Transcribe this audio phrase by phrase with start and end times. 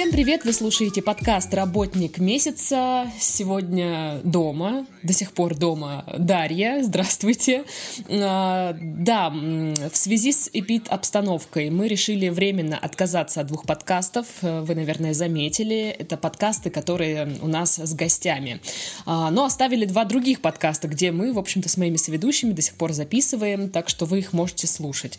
[0.00, 0.46] Всем привет!
[0.46, 3.12] Вы слушаете подкаст «Работник месяца».
[3.20, 6.82] Сегодня дома, до сих пор дома Дарья.
[6.82, 7.64] Здравствуйте.
[8.08, 14.26] А, да, в связи с эпид-обстановкой мы решили временно отказаться от двух подкастов.
[14.40, 15.94] Вы, наверное, заметили.
[15.98, 18.62] Это подкасты, которые у нас с гостями.
[19.04, 22.76] А, но оставили два других подкаста, где мы, в общем-то, с моими соведущими до сих
[22.76, 25.18] пор записываем, так что вы их можете слушать.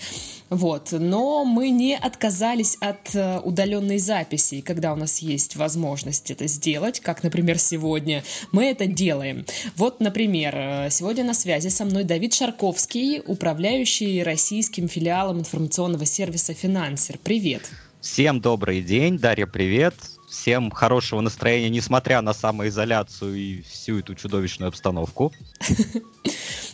[0.50, 0.92] Вот.
[0.92, 7.02] Но мы не отказались от э, удаленной записи когда у нас есть возможность это сделать,
[7.02, 9.46] как, например, сегодня, мы это делаем.
[9.76, 16.54] Вот, например, э, сегодня на связи со мной Давид Шарковский, управляющий российским филиалом информационного сервиса
[16.54, 17.20] «Финансер».
[17.22, 17.70] Привет!
[18.00, 19.96] Всем добрый день, Дарья, привет.
[20.32, 25.34] Всем хорошего настроения, несмотря на самоизоляцию и всю эту чудовищную обстановку.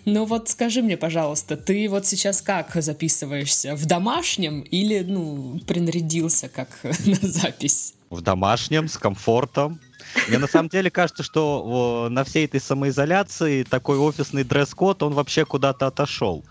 [0.05, 3.75] Ну вот скажи мне, пожалуйста, ты вот сейчас как записываешься?
[3.75, 7.93] В домашнем или, ну, принарядился как на запись?
[8.09, 9.81] В домашнем, с комфортом.
[10.29, 15.43] Мне на самом деле кажется, что на всей этой самоизоляции такой офисный дресс-код, он вообще
[15.43, 16.45] куда-то отошел.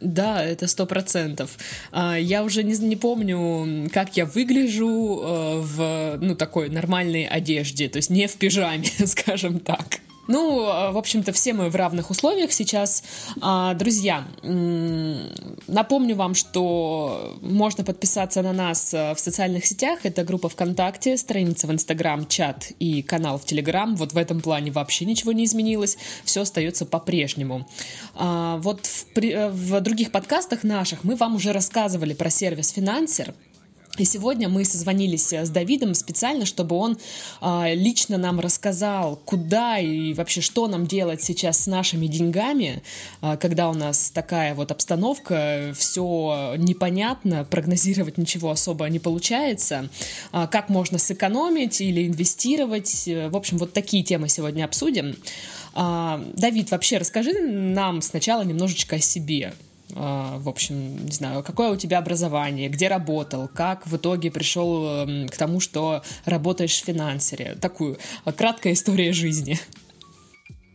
[0.00, 1.58] Да, это сто процентов.
[1.92, 7.88] А, я уже не, не помню, как я выгляжу э, в ну такой нормальной одежде,
[7.88, 10.00] то есть не в пижаме, скажем так.
[10.30, 13.02] Ну, в общем-то, все мы в равных условиях сейчас.
[13.40, 14.28] А, друзья,
[15.66, 20.00] напомню вам, что можно подписаться на нас э, в социальных сетях.
[20.04, 23.96] Это группа ВКонтакте, страница в Инстаграм, чат и канал в Телеграм.
[23.96, 25.98] Вот в этом плане вообще ничего не изменилось.
[26.24, 27.68] Все остается по-прежнему.
[28.14, 33.34] А, вот в, э, в других подкастах наших мы вам уже рассказывали про сервис Финансер.
[33.98, 36.96] И сегодня мы созвонились с Давидом специально, чтобы он
[37.40, 42.82] э, лично нам рассказал, куда и вообще что нам делать сейчас с нашими деньгами,
[43.20, 49.88] э, когда у нас такая вот обстановка, все непонятно, прогнозировать ничего особо не получается,
[50.32, 53.06] э, как можно сэкономить или инвестировать.
[53.06, 55.16] В общем, вот такие темы сегодня обсудим.
[55.74, 59.52] Э, Давид, вообще расскажи нам сначала немножечко о себе.
[59.94, 64.86] А, в общем, не знаю, какое у тебя образование, где работал, как в итоге пришел
[64.86, 67.56] эм, к тому, что работаешь в финансере.
[67.60, 69.58] Такую а, краткая история жизни.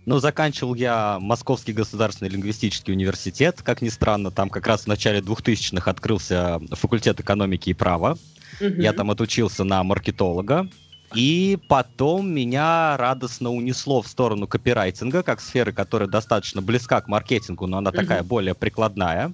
[0.05, 3.61] Ну, заканчивал я Московский государственный лингвистический университет.
[3.63, 8.17] Как ни странно, там как раз в начале 2000-х открылся факультет экономики и права.
[8.61, 8.81] Угу.
[8.81, 10.69] Я там отучился на маркетолога.
[11.15, 17.67] И потом меня радостно унесло в сторону копирайтинга, как сферы, которая достаточно близка к маркетингу,
[17.67, 17.95] но она uh-huh.
[17.95, 19.33] такая более прикладная.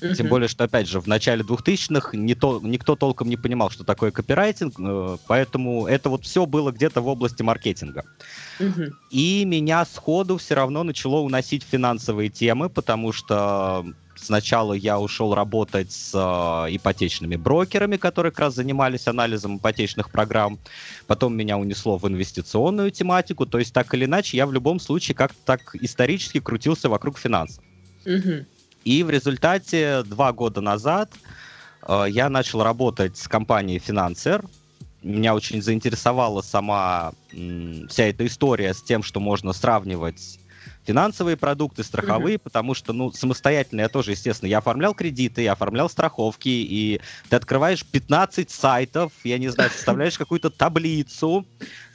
[0.00, 0.14] Uh-huh.
[0.14, 3.84] Тем более, что, опять же, в начале 2000-х не то, никто толком не понимал, что
[3.84, 8.04] такое копирайтинг, э, поэтому это вот все было где-то в области маркетинга.
[8.58, 8.90] Uh-huh.
[9.10, 13.86] И меня сходу все равно начало уносить финансовые темы, потому что
[14.24, 20.58] Сначала я ушел работать с э, ипотечными брокерами, которые как раз занимались анализом ипотечных программ.
[21.06, 23.44] Потом меня унесло в инвестиционную тематику.
[23.44, 27.62] То есть так или иначе я в любом случае как-то так исторически крутился вокруг финансов.
[28.06, 28.46] Угу.
[28.84, 31.12] И в результате два года назад
[31.86, 34.42] э, я начал работать с компанией Финансер.
[35.02, 40.38] Меня очень заинтересовала сама м, вся эта история с тем, что можно сравнивать
[40.84, 42.42] финансовые продукты, страховые, mm-hmm.
[42.42, 47.36] потому что, ну, самостоятельно я тоже, естественно, я оформлял кредиты, я оформлял страховки, и ты
[47.36, 51.46] открываешь 15 сайтов, я не знаю, составляешь какую-то таблицу,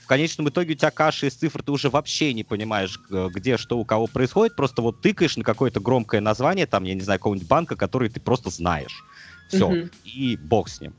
[0.02, 3.78] в конечном итоге у тебя каша из цифр, ты уже вообще не понимаешь, где что
[3.78, 7.48] у кого происходит, просто вот тыкаешь на какое-то громкое название, там, я не знаю, какого-нибудь
[7.48, 9.04] банка, который ты просто знаешь.
[9.50, 9.92] Все, mm-hmm.
[10.06, 10.96] и бог с ним.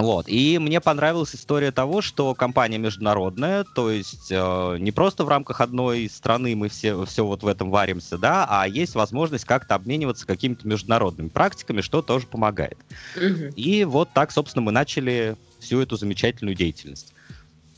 [0.00, 0.28] Вот.
[0.28, 5.60] И мне понравилась история того, что компания международная, то есть э, не просто в рамках
[5.60, 10.26] одной страны мы все, все вот в этом варимся, да, а есть возможность как-то обмениваться
[10.26, 12.78] какими-то международными практиками, что тоже помогает.
[13.16, 13.54] Угу.
[13.56, 17.12] И вот так, собственно, мы начали всю эту замечательную деятельность.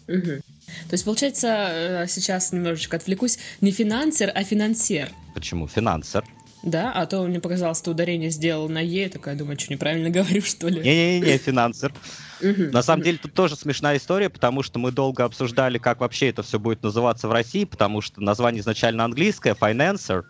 [0.08, 0.42] Угу.
[0.88, 5.10] То есть, получается, э, сейчас немножечко отвлекусь, не финансер, а финансер.
[5.34, 5.66] Почему?
[5.66, 6.24] Финансер.
[6.62, 6.92] Да?
[6.92, 10.68] А то мне показалось, ты ударение сделал на Е, такая, думаю, что неправильно говорю, что
[10.68, 10.80] ли?
[10.80, 11.92] Не-не-не, финансер.
[12.42, 16.42] На самом деле тут тоже смешная история, потому что мы долго обсуждали, как вообще это
[16.42, 20.24] все будет называться в России, потому что название изначально английское, Financer.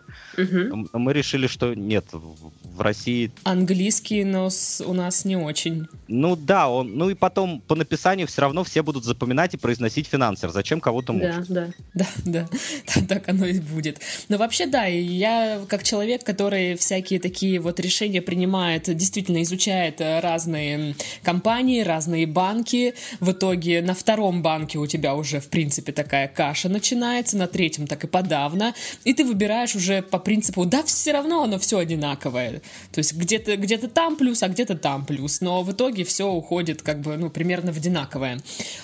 [0.93, 3.31] Мы решили, что нет, в России...
[3.43, 4.49] Английский, но
[4.85, 5.87] у нас не очень.
[6.07, 10.07] Ну да, он, ну и потом по написанию все равно все будут запоминать и произносить
[10.07, 10.49] финансер.
[10.49, 11.47] Зачем кого-то мучить?
[11.49, 12.47] Да, да, да,
[12.95, 13.99] да, так оно и будет.
[14.29, 20.95] Но вообще да, я как человек, который всякие такие вот решения принимает, действительно изучает разные
[21.23, 22.93] компании, разные разные банки.
[23.19, 27.87] В итоге на втором банке у тебя уже, в принципе, такая каша начинается, на третьем
[27.87, 28.73] так и подавно.
[29.05, 32.61] И ты выбираешь уже по принципу, да, все равно оно все одинаковое.
[32.91, 35.41] То есть где-то где там плюс, а где-то там плюс.
[35.41, 38.39] Но в итоге все уходит как бы, ну, примерно в одинаковое.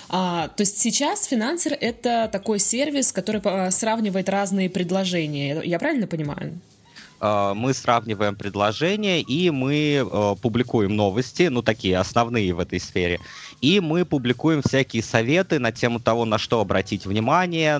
[0.08, 5.60] А, то есть сейчас финансер— это такой сервис, который а, сравнивает разные предложения.
[5.62, 6.58] Я правильно понимаю?
[7.20, 13.20] А, мы сравниваем предложения, и мы э, публикуем новости, ну, такие основные в этой сфере.
[13.60, 17.78] И мы публикуем всякие советы на тему того, на что обратить внимание,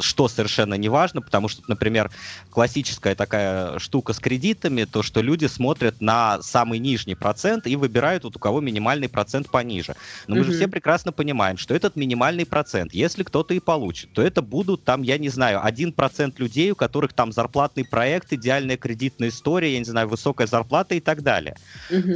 [0.00, 2.10] что совершенно не важно, потому что, например,
[2.50, 8.24] классическая такая штука с кредитами, то, что люди смотрят на самый нижний процент и выбирают
[8.24, 9.94] вот у кого минимальный процент пониже.
[10.26, 14.22] Но мы же все прекрасно понимаем, что этот минимальный процент, если кто-то и получит, то
[14.22, 18.76] это будут там, я не знаю, один процент людей, у которых там зарплатный проект, идеальная
[18.76, 21.56] кредитная история, я не знаю, высокая зарплата и так далее.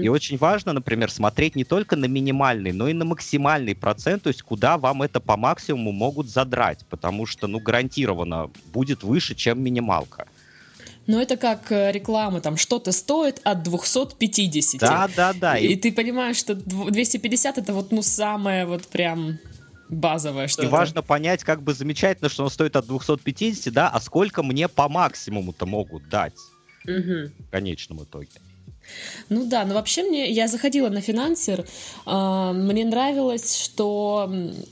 [0.03, 4.29] И очень важно, например, смотреть не только на минимальный, но и на максимальный процент, то
[4.29, 9.63] есть куда вам это по максимуму могут задрать, потому что, ну, гарантированно будет выше, чем
[9.63, 10.27] минималка.
[11.07, 14.81] Но это как э, реклама, там что-то стоит от 250.
[14.81, 15.59] Да, да, да.
[15.59, 19.39] И, и ты понимаешь, что 250 это вот ну самое вот прям
[19.89, 20.69] базовое что-то.
[20.69, 24.69] И важно понять, как бы замечательно, что он стоит от 250, да, а сколько мне
[24.69, 26.39] по максимуму-то могут дать
[26.85, 27.31] угу.
[27.39, 28.41] в конечном итоге.
[29.29, 31.67] Ну да, но вообще мне, я заходила на финансер,
[32.07, 34.31] э, мне нравилось, что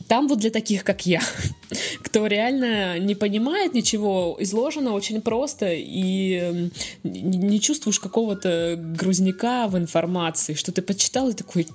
[0.09, 1.21] там вот для таких, как я,
[2.03, 6.71] кто реально не понимает ничего, изложено очень просто, и
[7.03, 11.67] не чувствуешь какого-то грузняка в информации, что ты почитал и такой,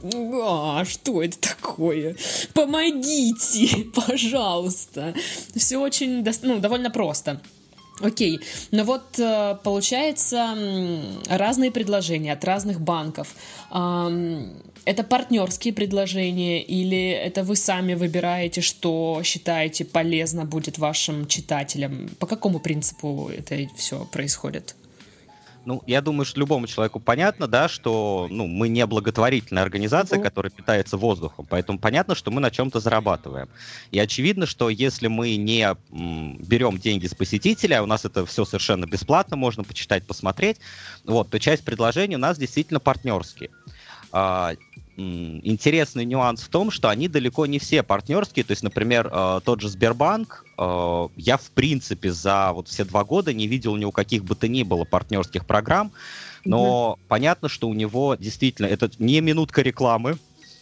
[0.41, 2.15] а, что это такое?
[2.53, 5.13] Помогите, пожалуйста.
[5.55, 7.41] Все очень, ну, довольно просто.
[8.01, 8.39] Окей,
[8.71, 10.55] но вот э, получается
[11.27, 13.35] разные предложения от разных банков.
[14.85, 22.09] Это партнерские предложения или это вы сами выбираете, что считаете полезно будет вашим читателям?
[22.19, 24.75] По какому принципу это все происходит?
[25.65, 30.23] Ну, я думаю, что любому человеку понятно, да, что ну, мы не благотворительная организация, mm-hmm.
[30.23, 33.49] которая питается воздухом, поэтому понятно, что мы на чем-то зарабатываем.
[33.91, 38.25] И очевидно, что если мы не м, берем деньги с посетителя, а у нас это
[38.25, 40.57] все совершенно бесплатно, можно почитать, посмотреть,
[41.03, 43.49] вот, то часть предложений у нас действительно партнерские.
[44.99, 48.43] Интересный нюанс в том, что они далеко не все партнерские.
[48.43, 53.05] То есть, например, э, тот же Сбербанк, э, я в принципе за вот все два
[53.05, 55.93] года не видел ни у каких бы то ни было партнерских программ,
[56.43, 57.05] но mm-hmm.
[57.07, 60.17] понятно, что у него действительно это не минутка рекламы,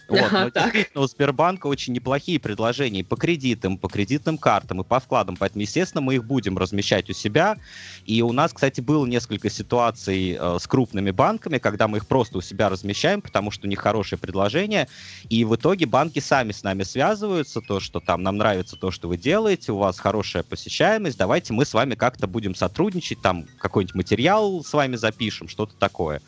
[0.07, 0.21] вот.
[0.21, 0.63] Ага, Но так.
[0.65, 5.35] действительно, у Сбербанка очень неплохие предложения по кредитам, по кредитным картам и по вкладам.
[5.35, 7.57] Поэтому, естественно, мы их будем размещать у себя.
[8.05, 12.37] И у нас, кстати, было несколько ситуаций э, с крупными банками, когда мы их просто
[12.37, 14.87] у себя размещаем, потому что у них хорошее предложение.
[15.29, 19.09] И в итоге банки сами с нами связываются, то, что там нам нравится то, что
[19.09, 23.95] вы делаете, у вас хорошая посещаемость, давайте мы с вами как-то будем сотрудничать, там какой-нибудь
[23.95, 26.21] материал с вами запишем, что-то такое.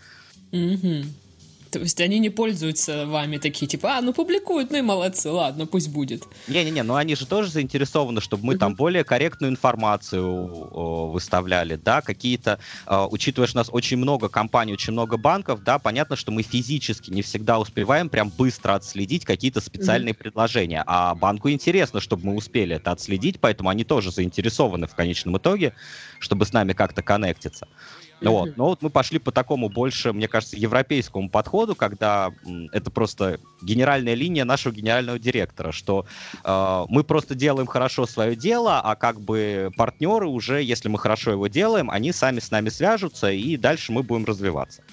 [0.52, 1.06] Mm-hmm.
[1.72, 5.66] То есть они не пользуются вами такие, типа, а, ну публикуют, ну и молодцы, ладно,
[5.68, 6.24] пусть будет.
[6.48, 12.60] Не-не-не, но они же тоже заинтересованы, чтобы мы там более корректную информацию выставляли, да, какие-то,
[12.88, 16.42] э, учитывая, что у нас очень много компаний, очень много банков, да, понятно, что мы
[16.42, 22.36] физически не всегда успеваем прям быстро отследить какие-то специальные предложения, а банку интересно, чтобы мы
[22.36, 25.74] успели это отследить, поэтому они тоже заинтересованы в конечном итоге,
[26.20, 27.68] чтобы с нами как-то коннектиться.
[28.22, 28.30] Mm-hmm.
[28.30, 28.58] Вот.
[28.58, 32.32] Но вот мы пошли по такому больше, мне кажется, европейскому подходу, когда
[32.72, 36.06] это просто генеральная линия нашего генерального директора, что
[36.44, 41.32] э, мы просто делаем хорошо свое дело, а как бы партнеры уже, если мы хорошо
[41.32, 44.84] его делаем, они сами с нами свяжутся, и дальше мы будем развиваться.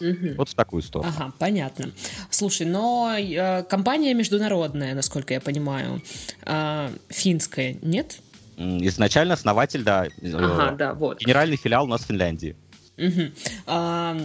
[0.00, 0.34] Угу.
[0.36, 1.12] Вот в такую сторону.
[1.16, 1.90] Ага, понятно.
[2.30, 6.02] Слушай, но э, компания международная, насколько я понимаю,
[6.42, 8.18] э, финская, нет?
[8.56, 10.06] Изначально основатель, да.
[10.22, 11.20] Ага, э, да, вот.
[11.20, 12.56] Генеральный филиал у нас в Финляндии.
[12.98, 13.22] Угу.
[13.66, 14.16] А,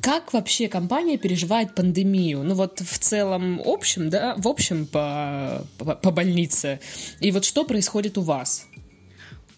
[0.00, 2.42] как вообще компания переживает пандемию?
[2.42, 6.80] Ну вот в целом общем, да, в общем по, по, по больнице.
[7.20, 8.66] И вот что происходит у вас?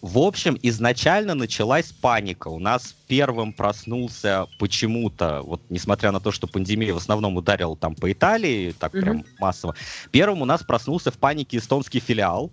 [0.01, 2.49] В общем, изначально началась паника.
[2.49, 7.95] У нас первым проснулся почему-то, вот несмотря на то, что пандемия в основном ударила там
[7.95, 9.01] по Италии, так mm-hmm.
[9.01, 9.75] прям массово,
[10.11, 12.51] первым у нас проснулся в панике эстонский филиал.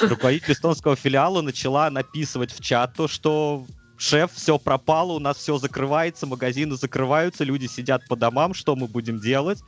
[0.00, 3.64] Руководитель эстонского филиала начала написывать в чат то, что
[3.98, 8.86] шеф, все пропало, у нас все закрывается, магазины закрываются, люди сидят по домам, что мы
[8.86, 9.60] будем делать?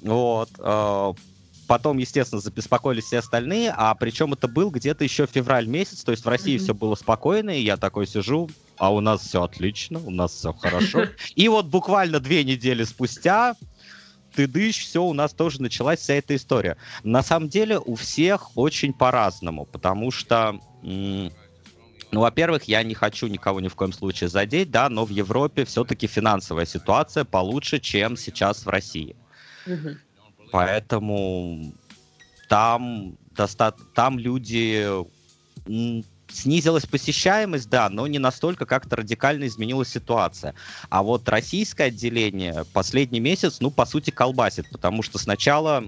[0.00, 0.48] Вот.
[0.58, 1.12] Э,
[1.66, 6.24] потом, естественно, забеспокоились все остальные, а причем это был где-то еще февраль месяц, то есть
[6.24, 6.62] в России mm-hmm.
[6.62, 10.52] все было спокойно, и я такой сижу, а у нас все отлично, у нас все
[10.52, 11.06] хорошо.
[11.34, 13.54] И вот буквально две недели спустя
[14.34, 16.76] ты дышь, все, у нас тоже началась вся эта история.
[17.04, 20.58] На самом деле у всех очень по-разному, потому что...
[22.12, 25.64] Ну, во-первых, я не хочу никого ни в коем случае задеть, да, но в Европе
[25.64, 29.16] все-таки финансовая ситуация получше, чем сейчас в России.
[29.66, 29.96] Угу.
[30.52, 31.72] Поэтому
[32.48, 34.86] там, доста- там люди
[36.28, 40.54] снизилась посещаемость, да, но не настолько как-то радикально изменилась ситуация.
[40.90, 45.84] А вот российское отделение последний месяц, ну, по сути, колбасит, потому что сначала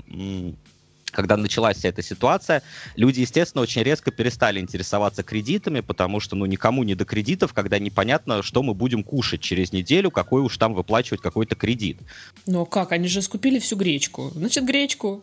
[1.15, 2.63] когда началась вся эта ситуация,
[2.97, 7.79] люди, естественно, очень резко перестали интересоваться кредитами, потому что, ну, никому не до кредитов, когда
[7.79, 11.99] непонятно, что мы будем кушать через неделю, какой уж там выплачивать какой-то кредит.
[12.47, 12.93] Ну, как?
[12.93, 14.31] Они же скупили всю гречку.
[14.35, 15.23] Значит, гречку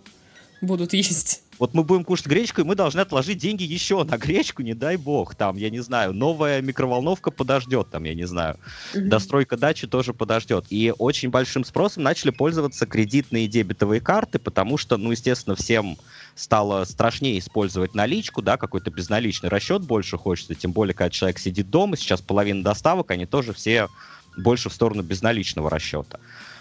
[0.62, 1.44] будут есть.
[1.60, 4.98] Вот мы будем кушать гречку, и мы должны отложить деньги еще на гречку, не дай
[4.98, 5.36] бог.
[5.36, 8.58] Там, я не знаю, новая микроволновка подождет, там, я не знаю.
[8.94, 9.02] Mm-hmm.
[9.02, 10.66] Достройка дачи тоже подождет.
[10.70, 15.98] И очень большим спросом начали пользоваться кредитные дебетовые карты, потому что, ну, естественно, всем
[16.36, 21.70] стало страшнее использовать наличку, да, какой-то безналичный расчет больше хочется, тем более, когда человек сидит
[21.70, 23.88] дома, сейчас половина доставок, они тоже все
[24.38, 26.20] больше в сторону безналичного расчета.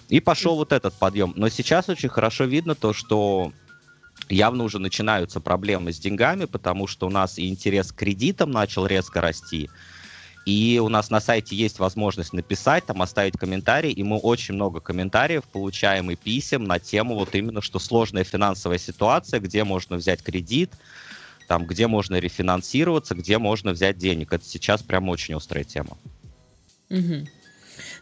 [0.09, 1.33] И пошел вот этот подъем.
[1.37, 3.52] Но сейчас очень хорошо видно то, что
[4.28, 8.86] явно уже начинаются проблемы с деньгами, потому что у нас и интерес к кредитам начал
[8.86, 9.68] резко расти,
[10.46, 14.80] и у нас на сайте есть возможность написать, там оставить комментарий, и мы очень много
[14.80, 20.22] комментариев получаем и писем на тему вот именно, что сложная финансовая ситуация, где можно взять
[20.22, 20.72] кредит,
[21.46, 24.32] там, где можно рефинансироваться, где можно взять денег.
[24.32, 25.98] Это сейчас прям очень острая тема.
[26.88, 27.26] Угу.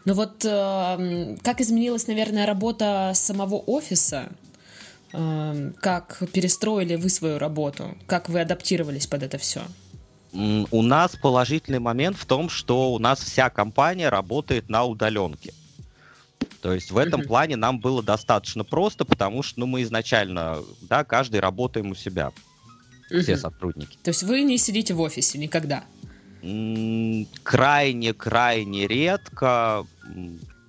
[0.05, 4.29] Ну вот э, как изменилась, наверное, работа самого офиса?
[5.11, 7.97] Эм, как перестроили вы свою работу?
[8.07, 9.61] Как вы адаптировались под это все?
[10.31, 15.53] У нас положительный момент в том, что у нас вся компания работает на удаленке.
[16.61, 21.03] То есть в этом плане нам было достаточно просто, потому что ну, мы изначально, да,
[21.03, 22.31] каждый работаем у себя.
[23.09, 23.97] Все сотрудники.
[24.03, 25.83] То есть вы не сидите в офисе никогда?
[27.43, 29.85] Крайне-крайне редко.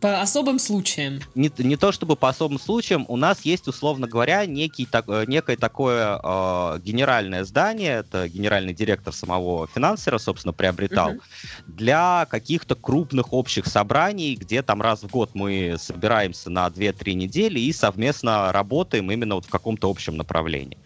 [0.01, 1.21] По особым случаям.
[1.35, 5.25] Не, не то чтобы по особым случаям, у нас есть, условно говоря, некий, так, э,
[5.27, 11.21] некое такое э, генеральное здание, это генеральный директор самого финансера, собственно, приобретал, uh-huh.
[11.67, 17.61] для каких-то крупных общих собраний, где там раз в год мы собираемся на 2-3 недели
[17.61, 20.79] и совместно работаем именно вот в каком-то общем направлении.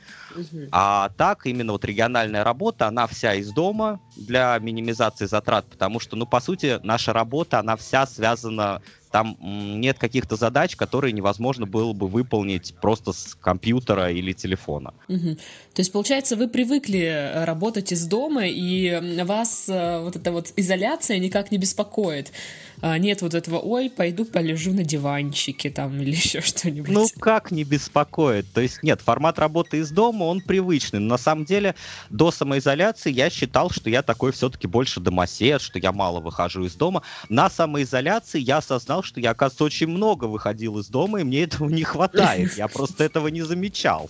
[0.72, 6.16] А так, именно вот региональная работа, она вся из дома для минимизации затрат, потому что,
[6.16, 8.82] ну, по сути, наша работа, она вся связана
[9.14, 14.92] там нет каких-то задач, которые невозможно было бы выполнить просто с компьютера или телефона.
[15.06, 15.36] Угу.
[15.36, 20.52] То есть, получается, вы привыкли э, работать из дома, и вас э, вот эта вот
[20.56, 22.32] изоляция никак не беспокоит.
[22.80, 26.90] А, нет вот этого, ой, пойду полежу на диванчике там или еще что-нибудь.
[26.90, 28.52] Ну, как не беспокоит?
[28.52, 30.98] То есть, нет, формат работы из дома, он привычный.
[30.98, 31.76] Но на самом деле,
[32.10, 36.74] до самоизоляции я считал, что я такой все-таки больше домосед, что я мало выхожу из
[36.74, 37.02] дома.
[37.28, 41.68] На самоизоляции я осознал, что я, оказывается, очень много выходил из дома, и мне этого
[41.68, 42.56] не хватает.
[42.56, 44.08] Я просто этого не замечал.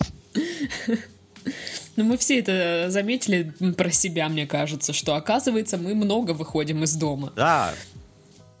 [1.95, 6.93] Ну, мы все это заметили про себя, мне кажется, что, оказывается, мы много выходим из
[6.95, 7.31] дома.
[7.35, 7.73] Да,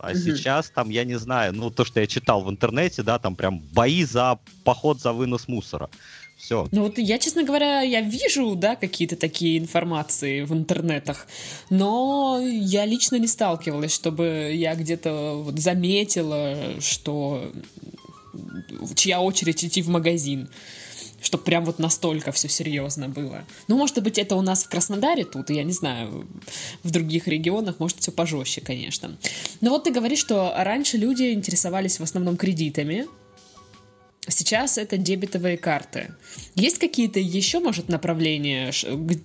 [0.05, 0.17] а угу.
[0.17, 3.59] сейчас там, я не знаю, ну, то, что я читал в интернете, да, там прям
[3.59, 5.89] бои за поход за вынос мусора.
[6.37, 6.67] Все.
[6.71, 11.27] Ну вот я, честно говоря, я вижу, да, какие-то такие информации в интернетах,
[11.69, 17.51] но я лично не сталкивалась, чтобы я где-то вот заметила, что
[18.95, 20.49] чья очередь идти в магазин
[21.21, 23.45] чтобы прям вот настолько все серьезно было.
[23.67, 26.27] Ну, может быть, это у нас в Краснодаре тут, я не знаю,
[26.83, 29.17] в других регионах, может, все пожестче, конечно.
[29.59, 33.07] Но вот ты говоришь, что раньше люди интересовались в основном кредитами,
[34.27, 36.11] Сейчас это дебетовые карты.
[36.55, 38.71] Есть какие-то еще, может, направления,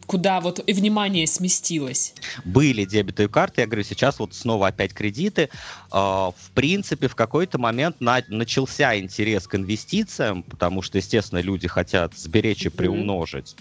[0.06, 2.14] куда вот и внимание сместилось?
[2.44, 5.48] Были дебетовые карты, я говорю, сейчас вот снова опять кредиты.
[5.90, 11.66] А, в принципе, в какой-то момент на, начался интерес к инвестициям, потому что, естественно, люди
[11.66, 13.56] хотят сберечь и приумножить.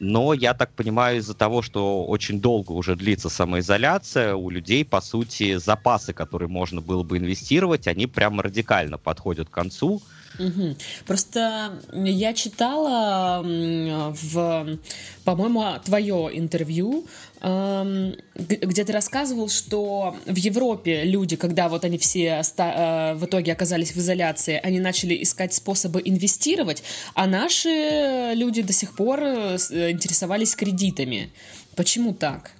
[0.00, 5.00] Но я так понимаю, из-за того, что очень долго уже длится самоизоляция, у людей, по
[5.00, 10.00] сути, запасы, которые можно было бы инвестировать, они прямо радикально подходят к концу.
[10.38, 10.76] Угу.
[11.06, 14.78] Просто я читала в,
[15.24, 17.06] по-моему, твое интервью,
[17.40, 23.92] где ты рассказывал, что в Европе люди, когда вот они все э, в итоге оказались
[23.92, 26.82] в изоляции, они начали искать способы инвестировать,
[27.14, 29.56] а наши люди до сих пор э,
[29.90, 31.30] интересовались кредитами.
[31.76, 32.52] Почему так?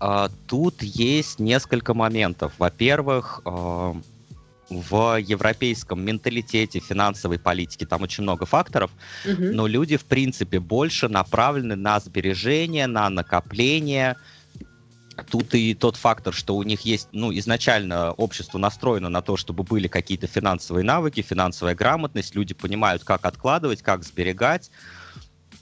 [0.00, 2.52] А, тут есть несколько моментов.
[2.58, 3.42] Во-первых,
[4.70, 8.90] в европейском менталитете, финансовой политике, там очень много факторов,
[9.24, 9.44] угу.
[9.52, 14.16] но люди, в принципе, больше направлены на сбережения, на накопление.
[15.30, 19.62] Тут и тот фактор, что у них есть, ну, изначально общество настроено на то, чтобы
[19.62, 24.70] были какие-то финансовые навыки, финансовая грамотность, люди понимают, как откладывать, как сберегать,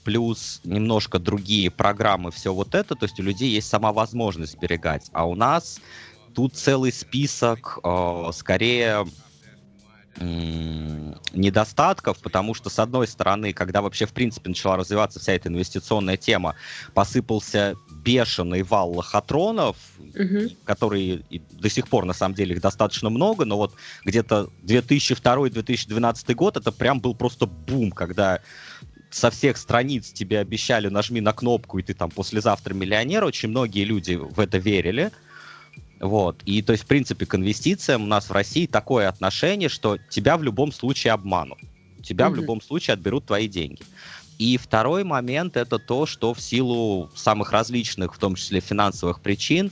[0.03, 5.09] плюс немножко другие программы, все вот это, то есть у людей есть сама возможность сберегать,
[5.13, 5.79] а у нас
[6.33, 9.05] тут целый список, э, скорее
[11.33, 16.17] недостатков, потому что, с одной стороны, когда вообще, в принципе, начала развиваться вся эта инвестиционная
[16.17, 16.55] тема,
[16.93, 20.49] посыпался бешеный вал лохотронов, угу.
[20.65, 23.73] которые до сих пор, на самом деле, их достаточно много, но вот
[24.05, 28.39] где-то 2002-2012 год это прям был просто бум, когда
[29.09, 33.23] со всех страниц тебе обещали, нажми на кнопку, и ты там послезавтра миллионер.
[33.23, 35.11] Очень многие люди в это верили.
[36.03, 36.43] Вот.
[36.45, 40.35] И то есть, в принципе, к инвестициям у нас в России такое отношение, что тебя
[40.35, 41.59] в любом случае обманут.
[42.03, 42.31] Тебя mm-hmm.
[42.31, 43.81] в любом случае отберут твои деньги.
[44.37, 49.71] И второй момент это то, что в силу самых различных, в том числе финансовых причин,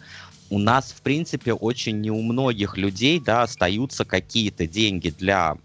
[0.49, 5.57] у нас, в принципе, очень не у многих людей да, остаются какие-то деньги для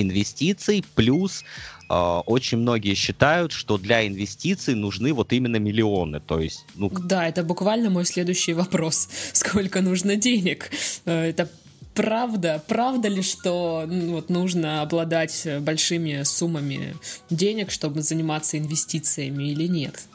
[0.00, 1.44] инвестиций, плюс
[1.90, 6.66] Uh, очень многие считают, что для инвестиций нужны вот именно миллионы, то есть...
[6.74, 6.90] Ну...
[6.90, 9.08] Да, это буквально мой следующий вопрос.
[9.32, 10.70] Сколько нужно денег?
[11.06, 11.48] Э, это
[11.94, 12.62] правда?
[12.68, 16.94] Правда ли, что ну, вот, нужно обладать большими суммами
[17.30, 20.08] денег, чтобы заниматься инвестициями или нет?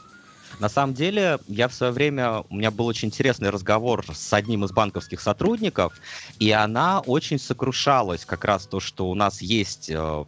[0.58, 4.64] На самом деле, я в свое время, у меня был очень интересный разговор с одним
[4.64, 5.94] из банковских сотрудников,
[6.38, 10.24] и она очень сокрушалась как раз то, что у нас есть э,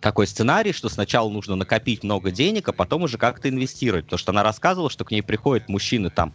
[0.00, 4.04] такой сценарий, что сначала нужно накопить много денег, а потом уже как-то инвестировать.
[4.04, 6.32] Потому что она рассказывала, что к ней приходят мужчины там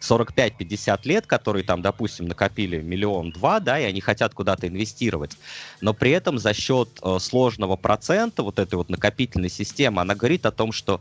[0.00, 5.36] 45-50 лет, которые там, допустим, накопили миллион-два, да, и они хотят куда-то инвестировать.
[5.80, 10.46] Но при этом за счет э, сложного процента вот этой вот накопительной системы, она говорит
[10.46, 11.00] о том, что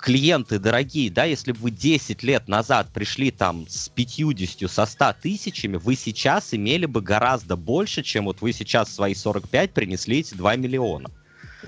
[0.00, 5.14] клиенты дорогие, да, если бы вы 10 лет назад пришли там с 50, со 100
[5.22, 10.34] тысячами, вы сейчас имели бы гораздо больше, чем вот вы сейчас свои 45 принесли эти
[10.34, 11.10] 2 миллиона.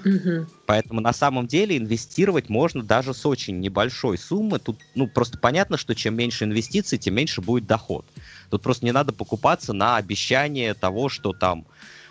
[0.05, 0.47] Угу.
[0.66, 4.59] Поэтому на самом деле инвестировать можно даже с очень небольшой суммы.
[4.59, 8.07] Тут ну, просто понятно, что чем меньше инвестиций, тем меньше будет доход.
[8.51, 11.66] Тут просто не надо покупаться на обещание того, что там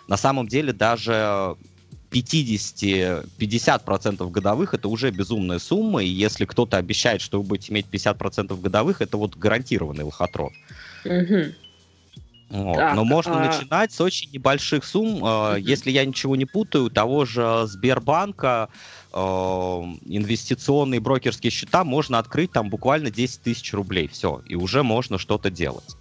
[0.08, 1.56] на самом деле даже
[2.12, 8.60] 50-50% годовых это уже безумная сумма, и если кто-то обещает, что вы будете иметь 50%
[8.60, 10.52] годовых, это вот гарантированный лохотрон.
[11.04, 11.54] Угу.
[12.50, 12.76] Вот.
[12.76, 13.46] Так, Но можно а...
[13.46, 15.22] начинать с очень небольших сумм.
[15.22, 15.56] Угу.
[15.56, 18.68] Если я ничего не путаю, того же Сбербанка
[19.10, 24.06] э, инвестиционные брокерские счета можно открыть там буквально 10 тысяч рублей.
[24.08, 25.96] Все, и уже можно что-то делать.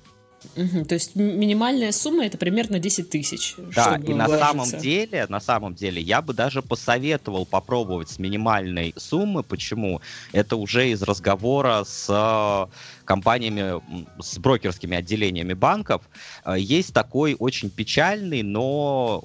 [0.56, 3.56] Угу, то есть минимальная сумма это примерно 10 тысяч.
[3.76, 8.94] Да, и на самом деле, на самом деле, я бы даже посоветовал попробовать с минимальной
[8.98, 9.44] суммы.
[9.44, 10.02] Почему?
[10.34, 13.82] Это уже из разговора с э, компаниями,
[14.20, 16.02] с брокерскими отделениями банков.
[16.44, 19.24] Э, есть такой очень печальный, но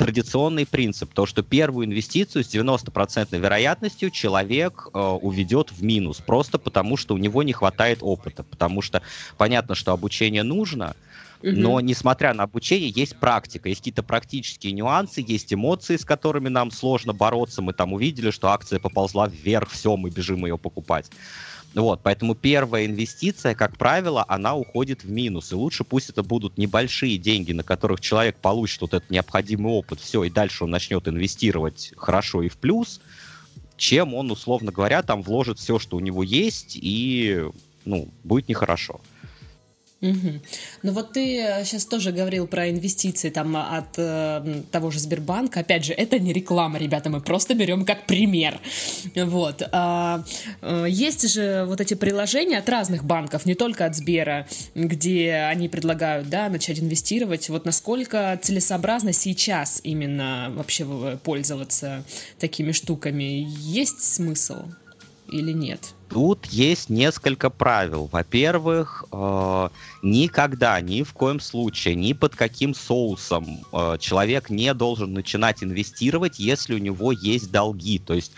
[0.00, 6.58] традиционный принцип, то, что первую инвестицию с 90% вероятностью человек э, уведет в минус, просто
[6.58, 9.02] потому что у него не хватает опыта, потому что
[9.36, 10.96] понятно, что обучение нужно,
[11.42, 16.70] но, несмотря на обучение, есть практика, есть какие-то практические нюансы, есть эмоции, с которыми нам
[16.70, 17.62] сложно бороться.
[17.62, 21.10] Мы там увидели, что акция поползла вверх, все, мы бежим ее покупать.
[21.74, 25.52] Вот, поэтому первая инвестиция, как правило, она уходит в минус.
[25.52, 30.00] И лучше пусть это будут небольшие деньги, на которых человек получит вот этот необходимый опыт,
[30.00, 33.00] все, и дальше он начнет инвестировать хорошо и в плюс,
[33.76, 37.44] чем он, условно говоря, там вложит все, что у него есть, и,
[37.84, 39.00] ну, будет нехорошо.
[40.02, 40.40] Угу.
[40.82, 45.60] Ну вот ты сейчас э, тоже говорил про инвестиции там от э, того же Сбербанка.
[45.60, 48.58] Опять же, это не реклама, ребята, мы просто берем как пример.
[49.14, 49.62] Вот.
[49.72, 50.24] А,
[50.62, 55.68] э, есть же вот эти приложения от разных банков, не только от Сбера, где они
[55.68, 57.50] предлагают, да, начать инвестировать.
[57.50, 62.04] Вот насколько целесообразно сейчас именно вообще пользоваться
[62.38, 63.46] такими штуками?
[63.60, 64.64] Есть смысл
[65.30, 65.94] или нет?
[66.08, 68.08] Тут есть несколько правил.
[68.10, 69.68] Во-первых, э,
[70.02, 76.40] никогда, ни в коем случае, ни под каким соусом э, человек не должен начинать инвестировать,
[76.40, 78.00] если у него есть долги.
[78.00, 78.32] То есть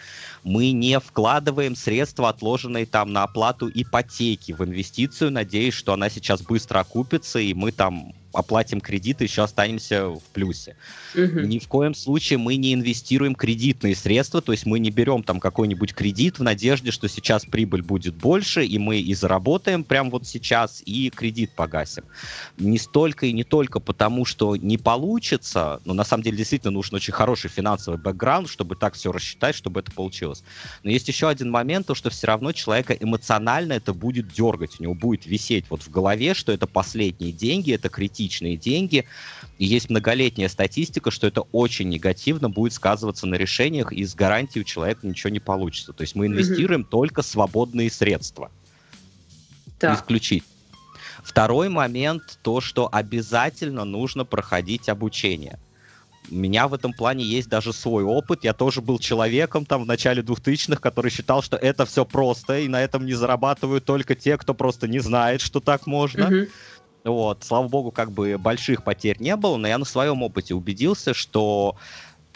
[0.44, 6.42] мы не вкладываем средства, отложенные там на оплату ипотеки в инвестицию, надеясь, что она сейчас
[6.42, 10.76] быстро окупится, и мы там оплатим кредит и еще останемся в плюсе.
[11.14, 11.40] Угу.
[11.40, 15.40] Ни в коем случае мы не инвестируем кредитные средства, то есть мы не берем там
[15.40, 20.26] какой-нибудь кредит в надежде, что сейчас прибыль будет больше, и мы и заработаем прямо вот
[20.26, 22.04] сейчас, и кредит погасим.
[22.58, 26.94] Не столько и не только потому, что не получится, но на самом деле действительно нужен
[26.96, 30.42] очень хороший финансовый бэкграунд, чтобы так все рассчитать, чтобы это получилось.
[30.82, 34.82] Но есть еще один момент, то что все равно человека эмоционально это будет дергать, у
[34.82, 37.88] него будет висеть вот в голове, что это последние деньги, это
[38.22, 39.04] критичные деньги,
[39.58, 44.62] и есть многолетняя статистика, что это очень негативно будет сказываться на решениях, и с гарантией
[44.62, 45.92] у человека ничего не получится.
[45.92, 46.90] То есть мы инвестируем mm-hmm.
[46.90, 48.50] только свободные средства.
[49.80, 49.94] Да.
[49.94, 50.44] Исключить.
[51.22, 55.58] Второй момент, то, что обязательно нужно проходить обучение.
[56.30, 58.44] У меня в этом плане есть даже свой опыт.
[58.44, 62.68] Я тоже был человеком там в начале 2000-х, который считал, что это все просто, и
[62.68, 66.24] на этом не зарабатывают только те, кто просто не знает, что так можно.
[66.24, 66.50] Mm-hmm.
[67.04, 71.14] Вот, слава богу, как бы больших потерь не было, но я на своем опыте убедился,
[71.14, 71.76] что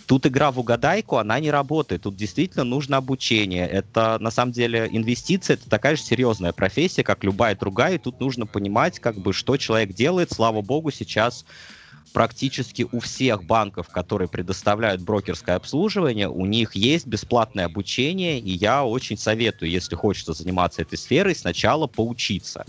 [0.07, 2.03] тут игра в угадайку, она не работает.
[2.03, 3.67] Тут действительно нужно обучение.
[3.67, 8.19] Это, на самом деле, инвестиция, это такая же серьезная профессия, как любая другая, и тут
[8.21, 10.33] нужно понимать, как бы, что человек делает.
[10.33, 11.45] Слава богу, сейчас
[12.13, 18.85] практически у всех банков, которые предоставляют брокерское обслуживание, у них есть бесплатное обучение, и я
[18.85, 22.65] очень советую, если хочется заниматься этой сферой, сначала поучиться.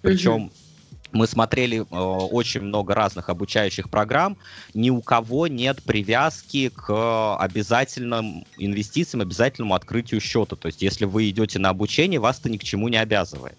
[0.00, 0.52] Причем
[1.14, 4.36] мы смотрели э, очень много разных обучающих программ,
[4.74, 10.56] ни у кого нет привязки к обязательным инвестициям, обязательному открытию счета.
[10.56, 13.56] То есть, если вы идете на обучение, вас это ни к чему не обязывает.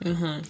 [0.00, 0.44] Угу.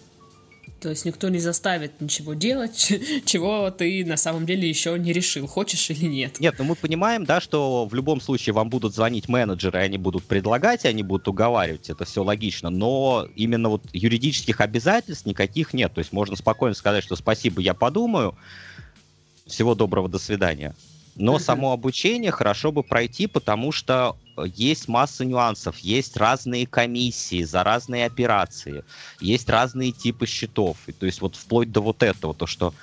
[0.81, 2.93] То есть никто не заставит ничего делать,
[3.25, 6.39] чего ты на самом деле еще не решил, хочешь или нет.
[6.39, 9.97] Нет, но ну мы понимаем, да, что в любом случае вам будут звонить менеджеры, они
[9.97, 15.95] будут предлагать, они будут уговаривать, это все логично, но именно вот юридических обязательств никаких нет.
[15.95, 18.37] То есть можно спокойно сказать, что спасибо, я подумаю,
[19.47, 20.75] всего доброго, до свидания.
[21.15, 27.64] Но само обучение хорошо бы пройти, потому что есть масса нюансов, есть разные комиссии за
[27.64, 28.85] разные операции,
[29.20, 30.77] есть разные типы счетов.
[30.87, 32.75] И, то есть вот вплоть до вот этого, то, что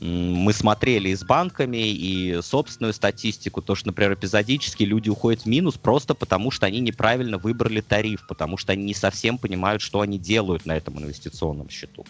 [0.00, 5.46] мы смотрели и с банками, и собственную статистику, то, что, например, эпизодически люди уходят в
[5.46, 10.00] минус просто потому, что они неправильно выбрали тариф, потому что они не совсем понимают, что
[10.00, 12.04] они делают на этом инвестиционном счету.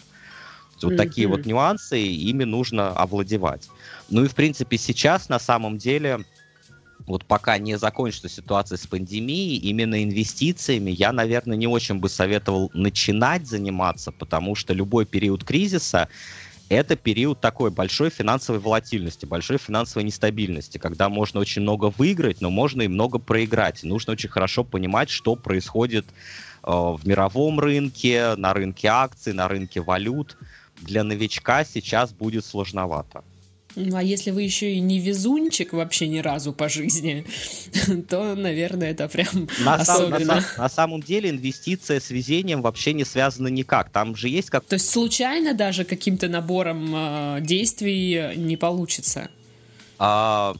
[0.81, 0.97] Вот mm-hmm.
[0.97, 3.69] такие вот нюансы, ими нужно овладевать.
[4.09, 6.25] Ну и, в принципе, сейчас на самом деле
[7.05, 12.71] вот пока не закончится ситуация с пандемией, именно инвестициями я, наверное, не очень бы советовал
[12.73, 16.07] начинать заниматься, потому что любой период кризиса
[16.69, 22.49] это период такой большой финансовой волатильности, большой финансовой нестабильности, когда можно очень много выиграть, но
[22.49, 23.83] можно и много проиграть.
[23.83, 26.05] нужно очень хорошо понимать, что происходит
[26.63, 30.37] э, в мировом рынке, на рынке акций, на рынке валют.
[30.81, 33.23] Для новичка сейчас будет сложновато.
[33.75, 37.25] Ну, а если вы еще и не везунчик вообще ни разу по жизни,
[38.09, 40.41] то, наверное, это прям на особенно.
[40.41, 43.89] Сам, на, на самом деле инвестиция с везением вообще не связана никак.
[43.89, 44.63] Там же есть как...
[44.65, 49.29] То есть случайно даже каким-то набором э, действий не получится?
[49.97, 50.53] А,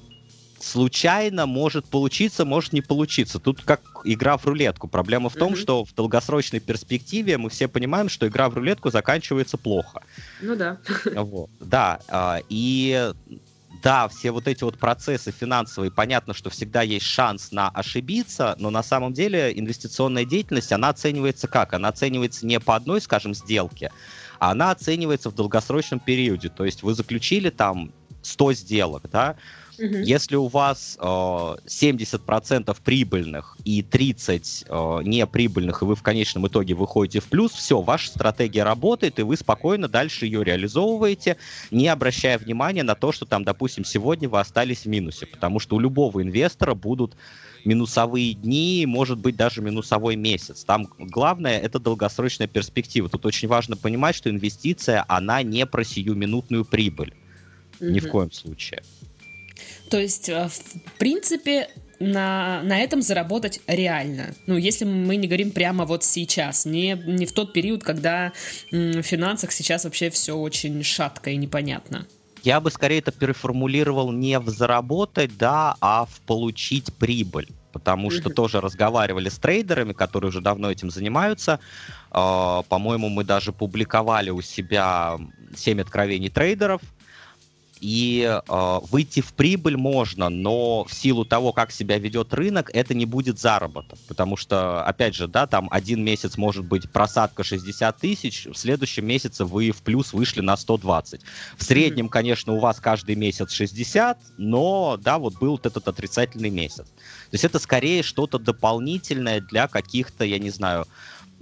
[0.64, 3.40] случайно может получиться, может не получиться.
[3.40, 4.88] Тут как игра в рулетку.
[4.88, 5.62] Проблема в том, mm-hmm.
[5.62, 10.02] что в долгосрочной перспективе мы все понимаем, что игра в рулетку заканчивается плохо.
[10.42, 10.78] Ну да.
[11.24, 11.50] Вот.
[11.60, 13.12] Да, а, и
[13.82, 18.70] да, все вот эти вот процессы финансовые, понятно, что всегда есть шанс на ошибиться, но
[18.70, 21.74] на самом деле инвестиционная деятельность, она оценивается как?
[21.74, 23.92] Она оценивается не по одной, скажем, сделке,
[24.40, 26.50] а она оценивается в долгосрочном периоде.
[26.50, 29.36] То есть вы заключили там 100 сделок, да,
[29.78, 29.98] Угу.
[29.98, 36.74] Если у вас э, 70% прибыльных и 30% э, неприбыльных, и вы в конечном итоге
[36.74, 41.38] выходите в плюс, все, ваша стратегия работает, и вы спокойно дальше ее реализовываете,
[41.72, 45.76] не обращая внимания на то, что там, допустим, сегодня вы остались в минусе, потому что
[45.76, 47.16] у любого инвестора будут
[47.66, 50.64] минусовые дни, может быть, даже минусовой месяц.
[50.64, 53.10] Там главное— это долгосрочная перспектива.
[53.10, 57.14] Тут очень важно понимать, что инвестиция, она не про сиюминутную прибыль.
[57.80, 57.90] Угу.
[57.90, 58.84] Ни в коем случае.
[59.94, 64.34] То есть, э, в принципе, на, на этом заработать реально.
[64.48, 68.32] Ну, если мы не говорим прямо вот сейчас, не, не в тот период, когда
[68.72, 72.08] в финансах сейчас вообще все очень шатко и непонятно.
[72.42, 77.50] Я бы скорее это переформулировал не в заработать, да, а в получить прибыль.
[77.72, 81.60] Потому что тоже разговаривали с трейдерами, которые уже давно этим занимаются.
[82.12, 85.20] Э, по-моему, мы даже публиковали у себя
[85.56, 86.82] 7 откровений трейдеров,
[87.84, 92.94] И э, выйти в прибыль можно, но в силу того, как себя ведет рынок, это
[92.94, 94.00] не будет заработок.
[94.08, 99.06] Потому что, опять же, да, там один месяц может быть просадка 60 тысяч, в следующем
[99.06, 101.20] месяце вы в плюс вышли на 120.
[101.58, 106.52] В среднем, конечно, у вас каждый месяц 60, но, да, вот был вот этот отрицательный
[106.52, 106.86] месяц.
[106.86, 110.86] То есть это скорее что-то дополнительное для каких-то, я не знаю,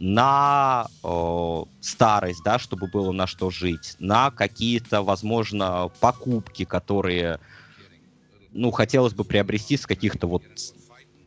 [0.02, 7.40] на э, старость, да, чтобы было на что жить, на какие-то, возможно, покупки, которые,
[8.52, 10.44] ну, хотелось бы приобрести с каких-то вот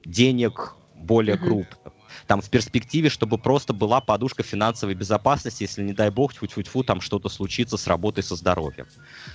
[0.04, 1.92] денег более крупных.
[2.26, 7.00] Там в перспективе, чтобы просто была подушка финансовой безопасности, если, не дай бог, тьфу-тьфу-тьфу, там
[7.00, 8.86] что-то случится с работой, со здоровьем.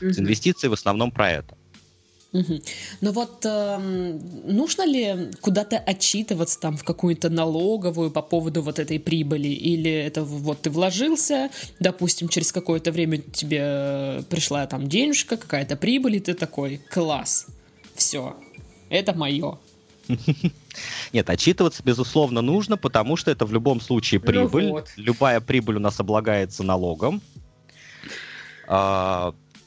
[0.01, 0.19] Mm-hmm.
[0.19, 1.57] Инвестиции в основном про это.
[2.31, 2.59] Угу.
[3.01, 3.77] Ну вот э,
[4.45, 9.47] нужно ли куда-то отчитываться там в какую-то налоговую по поводу вот этой прибыли?
[9.47, 16.17] Или это вот ты вложился, допустим, через какое-то время тебе пришла там денежка, какая-то прибыль,
[16.17, 17.47] и ты такой, класс,
[17.95, 18.35] все,
[18.89, 19.57] это мое.
[21.13, 24.67] Нет, отчитываться, безусловно, нужно, потому что это в любом случае прибыль.
[24.67, 24.89] Ну вот.
[24.97, 27.21] Любая прибыль у нас облагается налогом.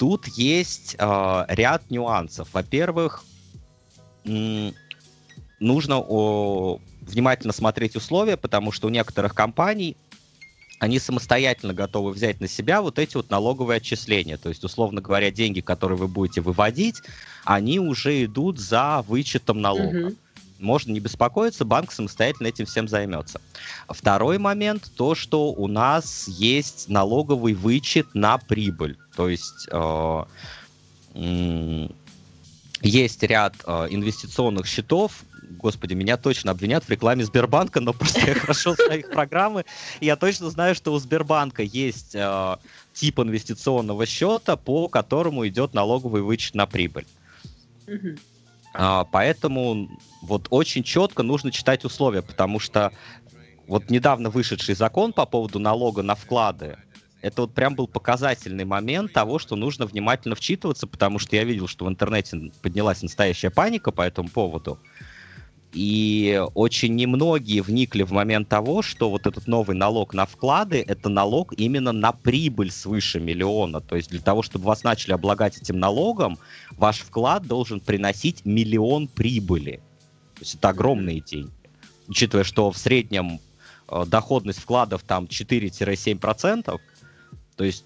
[0.02, 2.48] Тут есть э, ряд нюансов.
[2.52, 3.22] Во-первых,
[4.24, 9.96] нужно о, внимательно смотреть условия, потому что у некоторых компаний
[10.80, 14.38] они самостоятельно готовы взять на себя вот эти вот налоговые отчисления.
[14.38, 17.00] То есть, условно говоря, деньги, которые вы будете выводить,
[17.44, 20.06] они уже идут за вычетом налога.
[20.08, 20.16] Угу
[20.62, 23.40] можно не беспокоиться, банк самостоятельно этим всем займется.
[23.88, 28.96] Второй момент, то, что у нас есть налоговый вычет на прибыль.
[29.16, 30.24] То есть э,
[31.14, 31.88] э,
[32.80, 35.24] есть ряд э, инвестиционных счетов,
[35.58, 39.64] господи, меня точно обвинят в рекламе Сбербанка, но просто я хорошо знаю их программы.
[40.00, 42.56] Я точно знаю, что у Сбербанка есть э,
[42.92, 47.06] тип инвестиционного счета, по которому идет налоговый вычет на прибыль.
[48.74, 49.88] А, поэтому
[50.22, 52.92] вот очень четко нужно читать условия, потому что
[53.66, 56.76] вот недавно вышедший закон по поводу налога на вклады,
[57.22, 61.68] это вот прям был показательный момент того, что нужно внимательно вчитываться, потому что я видел,
[61.68, 64.80] что в интернете поднялась настоящая паника по этому поводу.
[65.72, 71.08] И очень немногие вникли в момент того, что вот этот новый налог на вклады— это
[71.08, 73.80] налог именно на прибыль свыше миллиона.
[73.80, 76.38] То есть для того, чтобы вас начали облагать этим налогом,
[76.72, 79.76] ваш вклад должен приносить миллион прибыли.
[80.34, 81.50] То есть это огромные деньги.
[82.06, 83.40] Учитывая, что в среднем
[83.88, 86.78] э, доходность вкладов там 4-7%,
[87.56, 87.84] то есть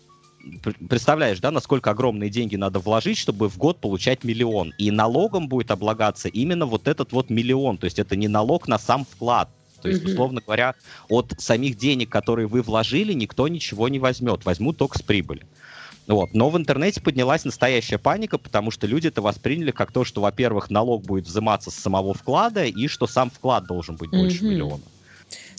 [0.88, 4.72] представляешь, да, насколько огромные деньги надо вложить, чтобы в год получать миллион.
[4.78, 7.78] И налогом будет облагаться именно вот этот вот миллион.
[7.78, 9.48] То есть это не налог на сам вклад.
[9.82, 10.74] То есть, условно говоря,
[11.08, 14.44] от самих денег, которые вы вложили, никто ничего не возьмет.
[14.44, 15.46] Возьмут только с прибыли.
[16.06, 16.34] Вот.
[16.34, 20.70] Но в интернете поднялась настоящая паника, потому что люди это восприняли как то, что, во-первых,
[20.70, 24.48] налог будет взиматься с самого вклада, и что сам вклад должен быть больше mm-hmm.
[24.48, 24.82] миллиона.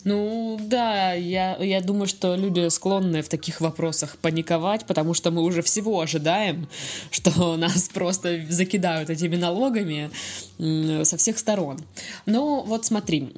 [0.04, 5.42] Ну да, я, я думаю, что люди склонны в таких вопросах паниковать, потому что мы
[5.42, 6.68] уже всего ожидаем,
[7.10, 10.10] что нас просто закидают этими налогами
[11.04, 11.78] со всех сторон.
[12.26, 13.32] Но вот смотри,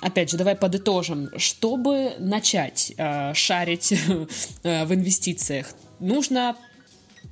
[0.00, 1.28] опять же, давай подытожим.
[1.36, 3.92] Чтобы начать э, шарить
[4.62, 5.68] э, в инвестициях,
[6.00, 6.56] нужно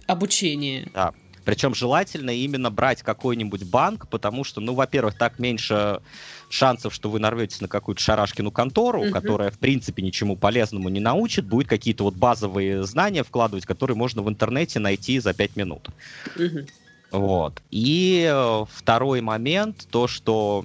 [0.07, 0.89] обучение.
[0.95, 1.13] Да.
[1.47, 6.01] Причем желательно именно брать какой-нибудь банк, потому что, ну, во-первых, так меньше
[6.49, 9.11] шансов, что вы нарветесь на какую-то шарашкину контору, uh-huh.
[9.11, 14.23] которая, в принципе, ничему полезному не научит, будет какие-то вот базовые знания вкладывать, которые можно
[14.23, 15.89] в интернете найти за 5 минут.
[16.37, 16.69] Uh-huh.
[17.11, 17.63] Вот.
[17.71, 20.65] И э, второй момент, то, что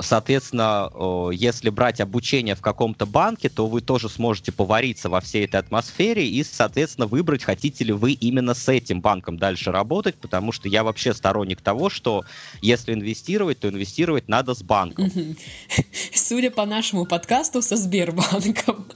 [0.00, 0.90] Соответственно,
[1.32, 6.28] если брать обучение в каком-то банке, то вы тоже сможете повариться во всей этой атмосфере
[6.28, 10.84] и, соответственно, выбрать, хотите ли вы именно с этим банком дальше работать, потому что я
[10.84, 12.24] вообще сторонник того, что
[12.60, 15.10] если инвестировать, то инвестировать надо с банком.
[16.14, 18.86] Судя по нашему подкасту, со Сбербанком.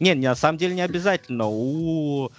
[0.00, 1.46] Не, на самом деле не обязательно.
[1.46, 2.30] У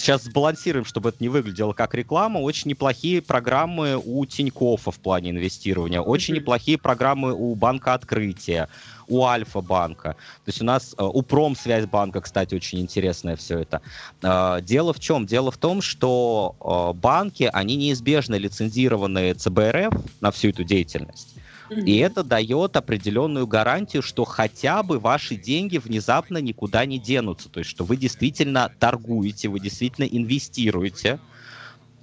[0.00, 2.38] сейчас сбалансируем, чтобы это не выглядело как реклама.
[2.38, 8.68] Очень неплохие программы у Тинькоффа в плане инвестирования, очень неплохие программы у Банка Открытия,
[9.08, 10.12] у Альфа-банка.
[10.44, 13.82] То есть у нас э, у Промсвязьбанка, кстати, очень интересное все это.
[14.22, 15.26] Э, дело в чем?
[15.26, 21.34] Дело в том, что э, банки, они неизбежно лицензированы ЦБРФ на всю эту деятельность.
[21.70, 27.48] И это дает определенную гарантию, что хотя бы ваши деньги внезапно никуда не денутся.
[27.48, 31.20] То есть, что вы действительно торгуете, вы действительно инвестируете.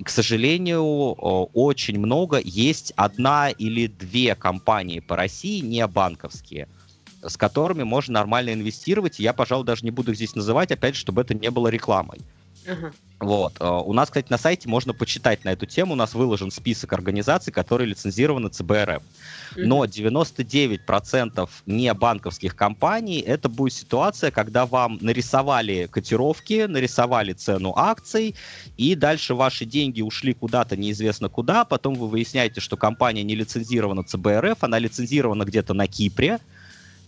[0.01, 2.39] К сожалению, очень много.
[2.41, 6.69] Есть одна или две компании по России, не банковские,
[7.21, 9.19] с которыми можно нормально инвестировать.
[9.19, 12.19] Я, пожалуй, даже не буду их здесь называть, опять же, чтобы это не было рекламой.
[12.67, 12.93] Uh-huh.
[13.19, 13.53] Вот.
[13.60, 15.93] Э, у нас, кстати, на сайте можно почитать на эту тему.
[15.93, 19.01] У нас выложен список организаций, которые лицензированы ЦБРФ.
[19.56, 28.36] Но 99% не банковских компаний это будет ситуация, когда вам нарисовали котировки, нарисовали цену акций,
[28.75, 31.65] и дальше ваши деньги ушли куда-то неизвестно куда.
[31.65, 36.39] Потом вы выясняете, что компания не лицензирована ЦБРФ, она лицензирована где-то на Кипре.
[36.39, 36.56] Э,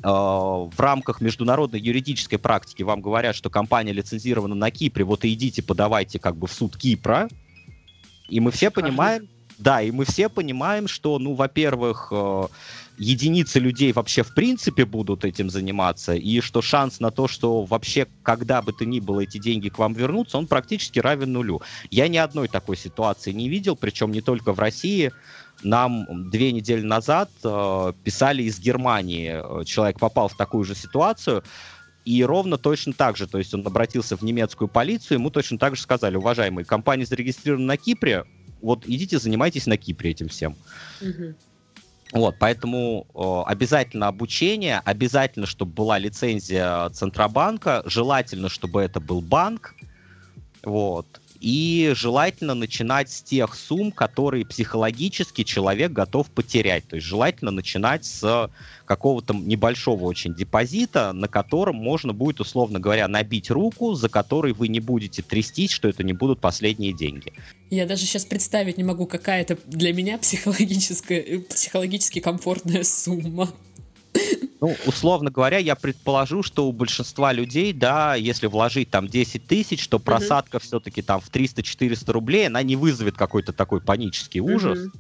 [0.02, 5.62] в рамках международной юридической практики вам говорят, что компания лицензирована на Кипре, вот и идите,
[5.62, 7.28] подавайте как бы в суд Кипра.
[8.30, 12.48] И мы все понимаем, да, и мы все понимаем, что, ну, во-первых, э,
[12.98, 18.08] единицы людей вообще в принципе будут этим заниматься, и что шанс на то, что вообще
[18.24, 21.62] когда бы то ни было эти деньги к вам вернутся, он практически равен нулю.
[21.90, 25.12] Я ни одной такой ситуации не видел, причем не только в России
[25.64, 29.64] нам две недели назад э, писали из Германии.
[29.66, 31.44] Человек попал в такую же ситуацию.
[32.06, 35.76] И ровно точно так же, то есть он обратился в немецкую полицию, ему точно так
[35.76, 38.24] же сказали, уважаемые, компания зарегистрирована на Кипре,
[38.62, 40.56] вот идите занимайтесь на Кипре этим всем.
[41.02, 41.36] Угу.
[42.14, 49.76] Вот, поэтому э, обязательно обучение, обязательно, чтобы была лицензия Центробанка, желательно, чтобы это был банк,
[50.64, 56.88] вот, и желательно начинать с тех сумм, которые психологически человек готов потерять.
[56.88, 58.50] То есть желательно начинать с
[58.86, 64.68] какого-то небольшого очень депозита, на котором можно будет, условно говоря, набить руку, за которой вы
[64.68, 67.32] не будете трястись, что это не будут последние деньги.
[67.70, 73.54] Я даже сейчас представить не могу, какая это для меня психологическая, э, психологически комфортная сумма.
[74.62, 79.88] Ну, условно говоря, я предположу, что у большинства людей, да, если вложить там 10 тысяч,
[79.88, 80.64] то просадка uh-huh.
[80.64, 84.80] все-таки там в 300-400 рублей, она не вызовет какой-то такой панический ужас.
[84.80, 84.92] Uh-huh.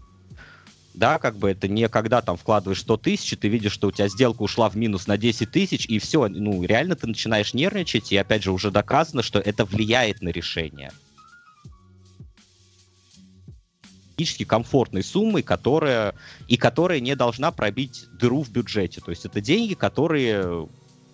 [0.93, 4.07] Да, как бы это не когда там вкладываешь 100 тысяч, ты видишь, что у тебя
[4.07, 8.17] сделка ушла в минус на 10 тысяч, и все, ну, реально ты начинаешь нервничать, и
[8.17, 10.91] опять же уже доказано, что это влияет на решение.
[14.19, 16.13] Технически комфортной суммой, которая
[16.49, 18.99] и которая не должна пробить дыру в бюджете.
[19.01, 20.67] То есть это деньги, которые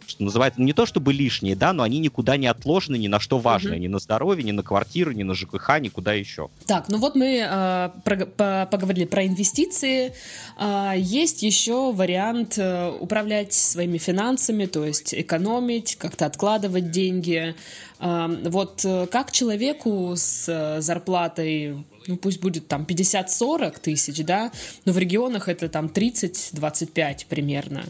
[0.08, 3.40] что называется, не то чтобы лишние, да, но они никуда не отложены ни на что
[3.40, 3.80] важное, mm-hmm.
[3.80, 6.50] ни на здоровье, ни на квартиру, ни на ЖКХ, никуда еще.
[6.68, 10.14] Так, ну вот мы э, про, по, поговорили про инвестиции.
[10.60, 17.56] Э, есть еще вариант э, управлять своими финансами, то есть экономить, как-то откладывать деньги.
[18.00, 24.52] Э, вот как человеку с э, зарплатой ну пусть будет там 50-40 тысяч, да,
[24.86, 27.86] но в регионах это там 30-25 примерно.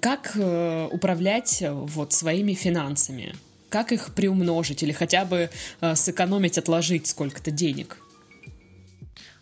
[0.00, 3.34] Как э, управлять э, вот своими финансами?
[3.68, 5.50] Как их приумножить или хотя бы
[5.80, 7.98] э, сэкономить, отложить сколько-то денег?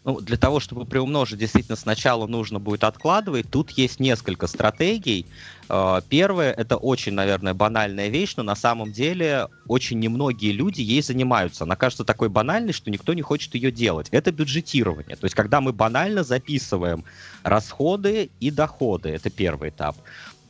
[0.06, 3.50] Ну, для того, чтобы приумножить, действительно сначала нужно будет откладывать.
[3.50, 5.26] Тут есть несколько стратегий.
[5.68, 11.02] Э, первое, это очень, наверное, банальная вещь, но на самом деле очень немногие люди ей
[11.02, 11.64] занимаются.
[11.64, 14.06] Она кажется такой банальной, что никто не хочет ее делать.
[14.12, 15.16] Это бюджетирование.
[15.16, 17.04] То есть, когда мы банально записываем
[17.42, 19.96] расходы и доходы, это первый этап.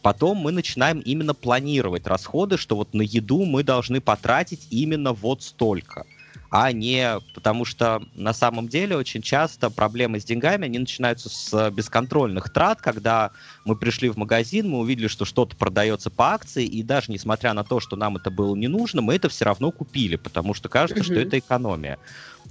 [0.02, 5.42] Потом мы начинаем именно планировать расходы, что вот на еду мы должны потратить именно вот
[5.42, 6.04] столько
[6.50, 11.70] а не потому что на самом деле очень часто проблемы с деньгами, они начинаются с
[11.70, 13.32] бесконтрольных трат, когда
[13.64, 17.64] мы пришли в магазин, мы увидели, что что-то продается по акции, и даже несмотря на
[17.64, 21.02] то, что нам это было не нужно, мы это все равно купили, потому что кажется,
[21.02, 21.98] что это экономия.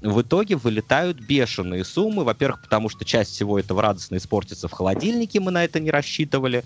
[0.02, 5.40] В итоге вылетают бешеные суммы, во-первых, потому что часть всего этого радостно испортится в холодильнике,
[5.40, 6.66] мы на это не рассчитывали,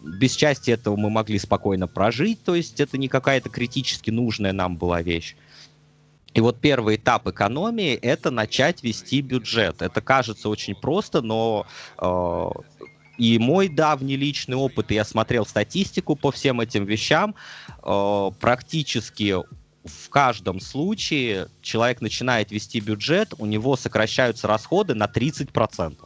[0.00, 4.76] без части этого мы могли спокойно прожить, то есть это не какая-то критически нужная нам
[4.76, 5.36] была вещь.
[6.34, 9.80] И вот первый этап экономии– это начать вести бюджет.
[9.80, 11.64] Это кажется очень просто, но
[11.98, 12.50] э,
[13.18, 17.36] и мой давний личный опыт, и я смотрел статистику по всем этим вещам,
[17.82, 19.36] э, практически
[19.84, 25.96] в каждом случае человек начинает вести бюджет, у него сокращаются расходы на 30%.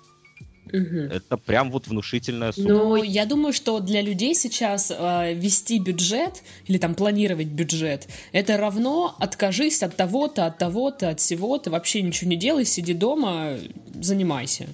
[0.73, 1.15] Угу.
[1.15, 2.69] Это прям вот внушительная сумма.
[2.69, 8.57] Ну, я думаю, что для людей сейчас э, вести бюджет или там планировать бюджет, это
[8.57, 13.59] равно откажись от того-то, от того-то, от всего-то, вообще ничего не делай, сиди дома,
[13.95, 14.67] занимайся.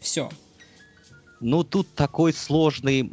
[0.00, 0.30] Все.
[1.42, 3.10] Ну, тут такой сложный,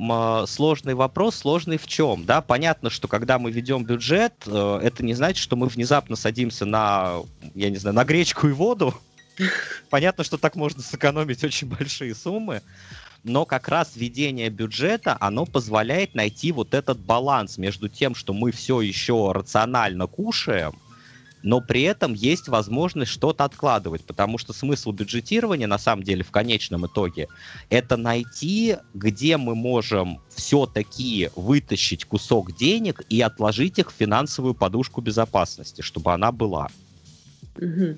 [0.47, 2.41] сложный вопрос, сложный в чем, да?
[2.41, 7.21] Понятно, что когда мы ведем бюджет, э, это не значит, что мы внезапно садимся на,
[7.55, 8.93] я не знаю, на гречку и воду,
[9.89, 12.61] Понятно, что так можно сэкономить очень большие суммы,
[13.23, 18.51] но как раз введение бюджета, оно позволяет найти вот этот баланс между тем, что мы
[18.51, 20.73] все еще рационально кушаем,
[21.41, 26.31] но при этом есть возможность что-то откладывать, потому что смысл бюджетирования на самом деле в
[26.31, 27.27] конечном итоге
[27.69, 35.01] это найти, где мы можем все-таки вытащить кусок денег и отложить их в финансовую подушку
[35.01, 36.69] безопасности, чтобы она была.
[37.57, 37.97] Угу.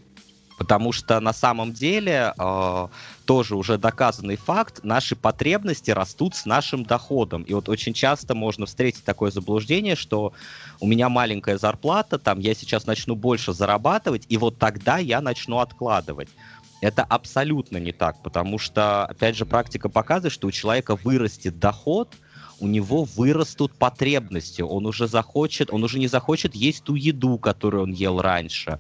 [0.62, 2.88] Потому что на самом деле э,
[3.26, 7.41] тоже уже доказанный факт, наши потребности растут с нашим доходом.
[7.41, 10.34] И вот очень часто можно встретить такое заблуждение, что
[10.80, 15.57] у меня маленькая зарплата, там я сейчас начну больше зарабатывать, и вот тогда я начну
[15.57, 16.30] откладывать.
[16.80, 22.14] Это абсолютно не так, потому что, опять же, практика показывает, что у человека вырастет доход,
[22.59, 27.84] у него вырастут потребности, он уже захочет, он уже не захочет есть ту еду, которую
[27.84, 28.80] он ел раньше,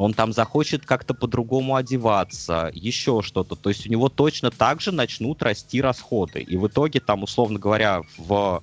[0.00, 3.54] он там захочет как-то по-другому одеваться, еще что-то.
[3.54, 6.40] То есть у него точно так же начнут расти расходы.
[6.40, 8.62] И в итоге там, условно говоря, в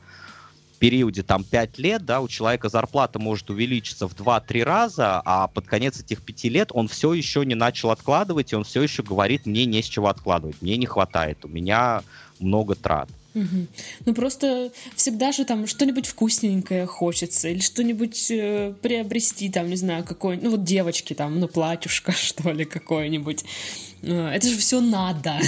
[0.80, 5.68] периоде там 5 лет, да, у человека зарплата может увеличиться в 2-3 раза, а под
[5.68, 9.46] конец этих 5 лет он все еще не начал откладывать, и он все еще говорит,
[9.46, 12.02] мне не с чего откладывать, мне не хватает, у меня
[12.40, 13.10] много трат.
[13.34, 20.04] Ну просто всегда же там что-нибудь вкусненькое хочется или что-нибудь э, приобрести там, не знаю,
[20.04, 23.46] какой, ну вот девочки там, ну платьюшко что ли какое-нибудь.
[24.02, 25.40] Э, это же все надо.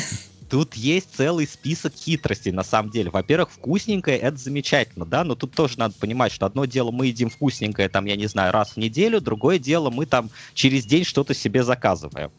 [0.49, 3.11] Тут есть целый список хитростей, на самом деле.
[3.11, 7.29] Во-первых, вкусненькое— это замечательно, да, но тут тоже надо понимать, что одно дело мы едим
[7.29, 11.35] вкусненькое, там, я не знаю, раз в неделю, другое дело мы там через день что-то
[11.35, 12.31] себе заказываем.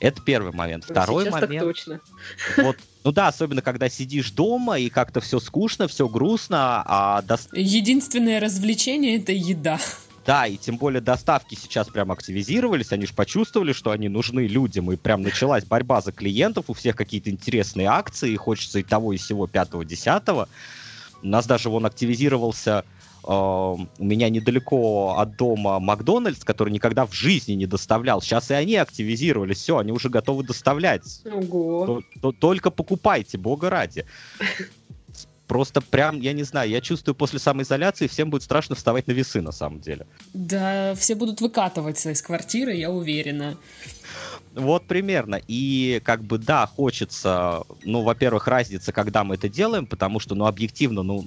[0.00, 0.84] Это первый момент.
[0.84, 1.52] Второй Сейчас момент.
[1.52, 2.00] Так точно.
[2.56, 7.38] Вот, ну да, особенно когда сидишь дома и как-то все скучно, все грустно, а до...
[7.52, 9.78] единственное развлечение это еда.
[10.24, 14.92] Да, и тем более доставки сейчас прям активизировались, они же почувствовали, что они нужны людям,
[14.92, 19.16] и прям началась борьба за клиентов, у всех какие-то интересные акции, хочется и того, и
[19.16, 20.48] всего пятого, десятого.
[21.22, 22.84] У нас даже вон активизировался
[23.22, 28.22] у меня недалеко от дома Макдональдс, который никогда в жизни не доставлял.
[28.22, 31.22] Сейчас и они активизировались, все, они уже готовы доставлять.
[31.24, 32.02] Ого.
[32.38, 34.06] Только покупайте, бога ради.
[35.50, 39.40] Просто прям, я не знаю, я чувствую после самоизоляции всем будет страшно вставать на весы
[39.40, 40.06] на самом деле.
[40.32, 43.56] Да, все будут выкатываться из квартиры, я уверена.
[44.54, 45.40] Вот примерно.
[45.48, 50.46] И как бы да, хочется, ну, во-первых, разница, когда мы это делаем, потому что, ну,
[50.46, 51.26] объективно, ну,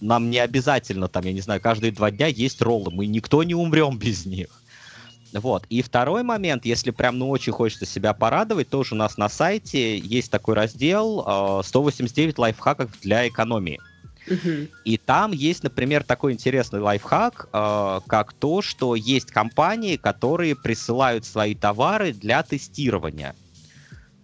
[0.00, 3.54] нам не обязательно там, я не знаю, каждые два дня есть роллы, мы никто не
[3.54, 4.48] умрем без них.
[5.32, 5.66] Вот.
[5.68, 9.98] И второй момент, если прям ну очень хочется себя порадовать, тоже у нас на сайте
[9.98, 13.80] есть такой раздел э, 189 лайфхаков для экономии.
[14.84, 21.24] И там есть, например, такой интересный лайфхак, э, как то, что есть компании, которые присылают
[21.24, 23.34] свои товары для тестирования.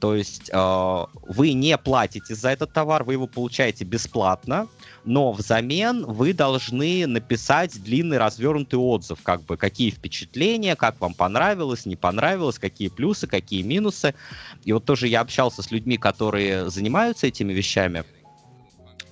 [0.02, 4.66] То есть э, вы не платите за этот товар, вы его получаете бесплатно,
[5.04, 11.86] но взамен вы должны написать длинный развернутый отзыв, как бы какие впечатления, как вам понравилось,
[11.86, 14.16] не понравилось, какие плюсы, какие минусы.
[14.64, 18.02] И вот тоже я общался с людьми, которые занимаются этими вещами.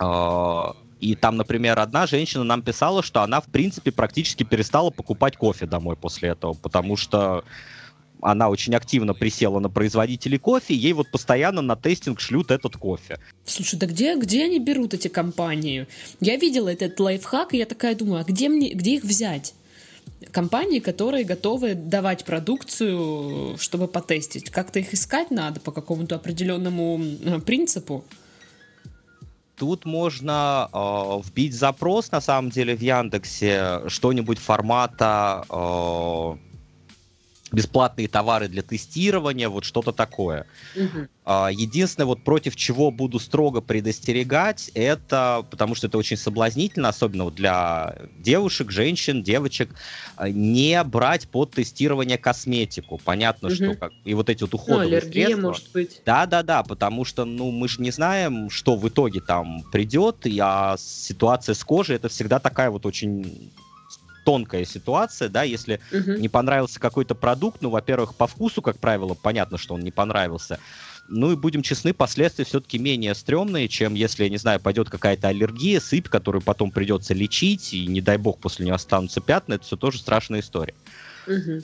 [0.00, 5.36] Э, и там, например, одна женщина нам писала, что она, в принципе, практически перестала покупать
[5.36, 7.44] кофе домой после этого, потому что
[8.22, 12.76] она очень активно присела на производителей кофе, и ей вот постоянно на тестинг шлют этот
[12.76, 13.18] кофе.
[13.44, 15.86] Слушай, да где, где они берут эти компании?
[16.20, 19.54] Я видела этот лайфхак, и я такая думаю, а где, мне, где их взять?
[20.32, 24.50] Компании, которые готовы давать продукцию, чтобы потестить.
[24.50, 28.04] Как-то их искать надо по какому-то определенному э, принципу.
[29.56, 35.44] Тут можно э, вбить запрос, на самом деле, в Яндексе, что-нибудь формата...
[35.48, 36.49] Э,
[37.52, 40.46] бесплатные товары для тестирования, вот что-то такое.
[40.76, 41.08] Угу.
[41.50, 47.34] Единственное, вот против чего буду строго предостерегать, это, потому что это очень соблазнительно, особенно вот
[47.34, 49.70] для девушек, женщин, девочек,
[50.16, 53.00] а, не брать под тестирование косметику.
[53.04, 53.54] Понятно, угу.
[53.54, 55.48] что как, и вот эти вот уходовые ну, аллергия, средства.
[55.48, 56.02] может быть.
[56.04, 61.54] Да-да-да, потому что, ну, мы же не знаем, что в итоге там придет, а ситуация
[61.54, 63.52] с кожей это всегда такая вот очень
[64.24, 66.12] тонкая ситуация, да, если угу.
[66.12, 70.58] не понравился какой-то продукт, ну, во-первых, по вкусу, как правило, понятно, что он не понравился.
[71.08, 75.28] Ну и будем честны, последствия все-таки менее стрёмные, чем если, я не знаю, пойдет какая-то
[75.28, 79.64] аллергия, сыпь, которую потом придется лечить, и не дай бог после нее останутся пятна, это
[79.64, 80.74] все тоже страшная история.
[81.26, 81.62] Угу.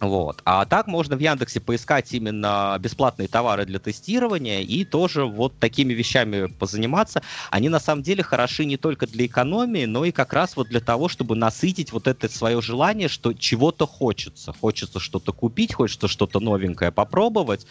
[0.00, 0.42] Вот.
[0.44, 5.92] А так можно в Яндексе поискать именно бесплатные товары для тестирования и тоже вот такими
[5.92, 7.22] вещами позаниматься.
[7.50, 10.80] Они на самом деле хороши не только для экономии, но и как раз вот для
[10.80, 14.54] того, чтобы насытить вот это свое желание, что чего-то хочется.
[14.60, 17.66] Хочется что-то купить, хочется что-то новенькое попробовать.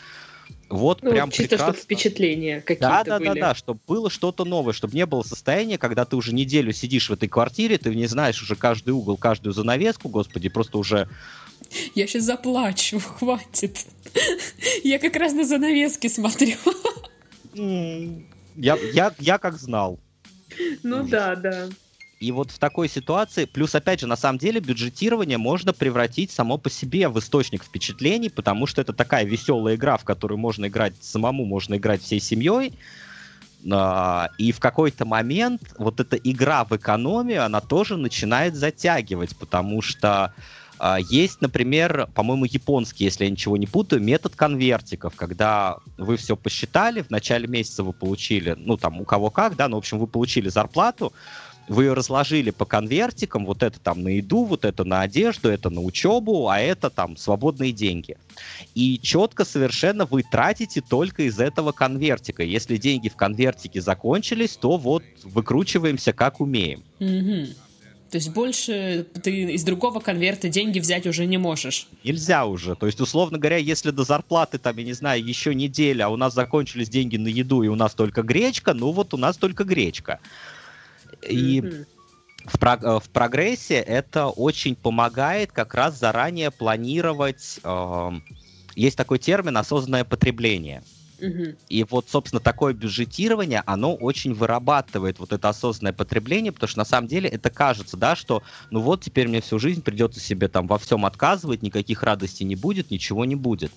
[0.69, 1.73] Вот ну, прям чисто прекрасно.
[1.73, 3.39] чтобы впечатления какие-то да, да, были.
[3.39, 7.09] Да, да, чтобы было что-то новое, чтобы не было состояния, когда ты уже неделю сидишь
[7.09, 11.07] в этой квартире, ты не знаешь уже каждый угол, каждую занавеску, господи, просто уже...
[11.95, 13.85] Я сейчас заплачу, хватит.
[14.83, 16.55] Я как раз на занавески смотрю.
[17.53, 19.99] Я, я, я как знал.
[20.83, 21.67] Ну да, да.
[22.19, 26.57] И вот в такой ситуации, плюс опять же, на самом деле бюджетирование можно превратить само
[26.57, 30.95] по себе в источник впечатлений, потому что это такая веселая игра, в которую можно играть
[30.99, 32.73] самому, можно играть всей семьей.
[33.71, 39.83] А, и в какой-то момент вот эта игра в экономию, она тоже начинает затягивать, потому
[39.83, 40.33] что
[41.09, 47.01] есть, например, по-моему, японский, если я ничего не путаю, метод конвертиков, когда вы все посчитали,
[47.01, 50.07] в начале месяца вы получили, ну там у кого как, да, ну в общем вы
[50.07, 51.13] получили зарплату,
[51.67, 55.69] вы ее разложили по конвертикам, вот это там на еду, вот это на одежду, это
[55.69, 58.17] на учебу, а это там свободные деньги.
[58.73, 62.43] И четко совершенно вы тратите только из этого конвертика.
[62.43, 66.83] Если деньги в конвертике закончились, то вот выкручиваемся как умеем.
[66.99, 67.66] Угу.
[68.09, 71.87] То есть больше ты из другого конверта деньги взять уже не можешь.
[72.03, 72.75] Нельзя уже.
[72.75, 76.15] То есть, условно говоря, если до зарплаты, там, я не знаю, еще неделя, а у
[76.15, 79.65] нас закончились деньги на еду, и у нас только гречка, ну вот у нас только
[79.65, 80.19] гречка.
[81.27, 81.85] И mm-hmm.
[82.45, 87.59] в, прог- э, в прогрессе это очень помогает как раз заранее планировать.
[87.63, 88.11] Э,
[88.75, 90.83] есть такой термин осознанное потребление.
[91.69, 96.85] И вот, собственно, такое бюджетирование, оно очень вырабатывает вот это осознанное потребление, потому что на
[96.85, 100.67] самом деле это кажется, да, что ну вот теперь мне всю жизнь придется себе там
[100.67, 103.71] во всем отказывать, никаких радостей не будет, ничего не будет.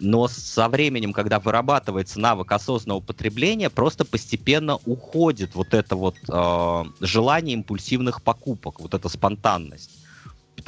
[0.00, 6.84] Но со временем, когда вырабатывается навык осознанного потребления, просто постепенно уходит вот это вот э,
[7.00, 9.90] желание импульсивных покупок, вот эта спонтанность.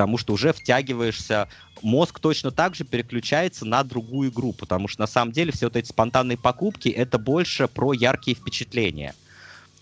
[0.00, 1.46] Потому что уже втягиваешься,
[1.82, 5.76] мозг точно так же переключается на другую игру, потому что на самом деле все вот
[5.76, 9.14] эти спонтанные покупки это больше про яркие впечатления.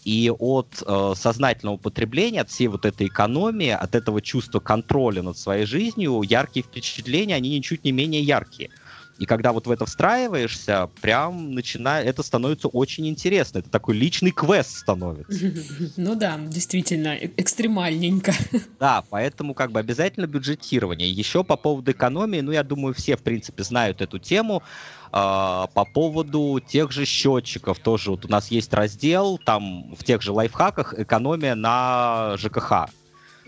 [0.04, 5.38] И от э, сознательного потребления, от всей вот этой экономии, от этого чувства контроля над
[5.38, 8.70] своей жизнью, яркие впечатления, они ничуть не менее яркие.
[9.18, 13.58] И когда вот в это встраиваешься, прям начинает, это становится очень интересно.
[13.58, 15.52] Это такой личный квест становится.
[15.96, 18.32] Ну да, действительно, э, экстремальненько.
[18.78, 21.10] Да, поэтому как бы обязательно бюджетирование.
[21.10, 24.62] Еще по поводу экономии, ну я думаю, все в принципе знают эту тему.
[25.10, 30.20] Uh, по поводу тех же счетчиков тоже вот у нас есть раздел там в тех
[30.20, 32.90] же лайфхаках экономия на ЖКХ.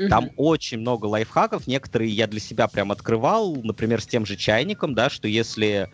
[0.09, 1.67] Там очень много лайфхаков.
[1.67, 5.89] Некоторые я для себя прям открывал, например, с тем же чайником, да, что если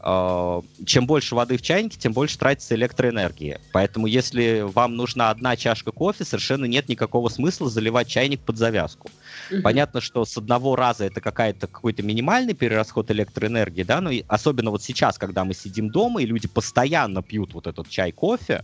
[0.00, 3.58] э, чем больше воды в чайнике, тем больше тратится электроэнергии.
[3.72, 9.10] Поэтому если вам нужна одна чашка кофе, совершенно нет никакого смысла заливать чайник под завязку.
[9.50, 9.62] Угу.
[9.62, 14.82] Понятно, что с одного раза это какая-то какой-то минимальный перерасход электроэнергии, да, но особенно вот
[14.82, 18.62] сейчас, когда мы сидим дома и люди постоянно пьют вот этот чай, кофе,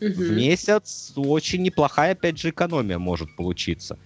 [0.00, 0.12] угу.
[0.12, 3.98] в месяц очень неплохая, опять же, экономия может получиться.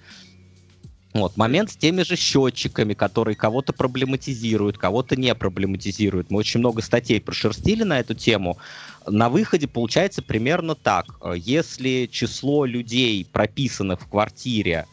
[1.14, 6.30] Вот, момент с теми же счетчиками, которые кого-то проблематизируют, кого-то не проблематизируют.
[6.30, 8.58] Мы очень много статей прошерстили на эту тему.
[9.06, 11.06] На выходе получается примерно так.
[11.34, 14.86] Если число людей, прописанных в квартире,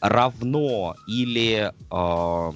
[0.00, 2.52] равно или э,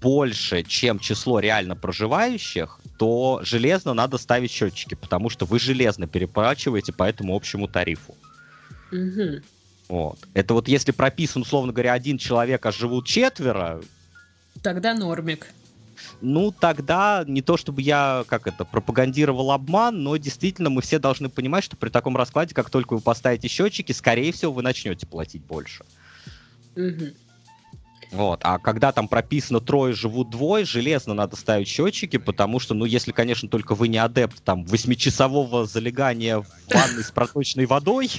[0.00, 6.92] больше, чем число реально проживающих, то железно надо ставить счетчики, потому что вы железно переплачиваете
[6.92, 8.14] по этому общему тарифу.
[8.92, 9.42] Угу.
[9.88, 10.18] Вот.
[10.34, 13.80] Это вот если прописан, условно говоря, один человек, а живут четверо...
[14.62, 15.48] Тогда нормик.
[16.20, 21.28] Ну, тогда не то чтобы я, как это, пропагандировал обман, но действительно мы все должны
[21.28, 25.42] понимать, что при таком раскладе, как только вы поставите счетчики, скорее всего, вы начнете платить
[25.42, 25.84] больше.
[26.76, 27.14] Угу.
[28.14, 28.40] Вот.
[28.42, 33.12] А когда там прописано трое живут двое, железно надо ставить счетчики, потому что, ну, если,
[33.12, 38.10] конечно, только вы не адепт там восьмичасового залегания в ванной с проточной водой,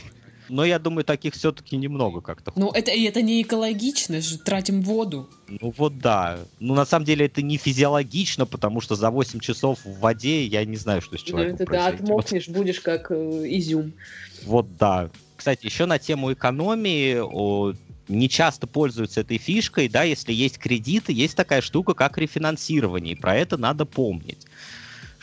[0.50, 2.52] но я думаю, таких все-таки немного как-то.
[2.56, 5.30] Ну, это, это не экологично же, тратим воду.
[5.48, 6.39] Ну вот да.
[6.60, 10.66] Ну, на самом деле, это не физиологично, потому что за 8 часов в воде я
[10.66, 13.93] не знаю, что с человеком Ну, это ты отмокнешь, будешь как э, изюм.
[14.46, 15.10] Вот да.
[15.36, 17.74] Кстати, еще на тему экономии, о,
[18.08, 23.20] не часто пользуются этой фишкой, да, если есть кредиты, есть такая штука, как рефинансирование, и
[23.20, 24.45] про это надо помнить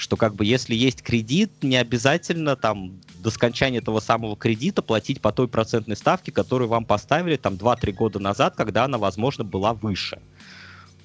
[0.02, 5.20] что как бы если есть кредит, не обязательно там до скончания этого самого кредита платить
[5.20, 9.74] по той процентной ставке, которую вам поставили там 2-3 года назад, когда она, возможно, была
[9.74, 10.18] выше.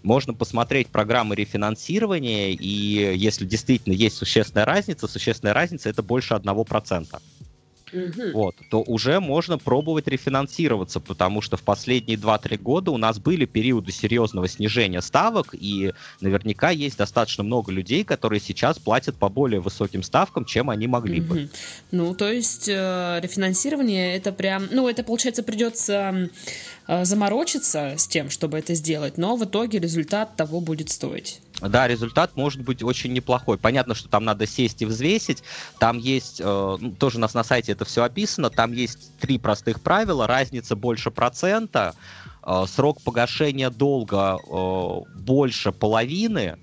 [0.01, 7.21] Можно посмотреть программы рефинансирования, и если действительно есть существенная разница, существенная разница это больше 1%.
[7.91, 8.31] Угу.
[8.33, 13.45] вот, то уже можно пробовать рефинансироваться, потому что в последние 2-3 года у нас были
[13.45, 19.59] периоды серьезного снижения ставок, и наверняка есть достаточно много людей, которые сейчас платят по более
[19.59, 21.27] высоким ставкам, чем они могли угу.
[21.27, 21.49] бы.
[21.91, 26.29] Ну, то есть э, рефинансирование это прям, ну, это получается придется
[26.87, 31.41] э, заморочиться с тем, чтобы это сделать, но в итоге результат того будет стоить.
[31.61, 33.57] Да, результат может быть очень неплохой.
[33.57, 35.43] Понятно, что там надо сесть и взвесить.
[35.79, 39.39] Там есть, э, ну, тоже у нас на сайте это все описано, там есть три
[39.39, 40.27] простых правила.
[40.27, 41.95] Разница больше процента,
[42.43, 46.57] э, срок погашения долга э, больше половины,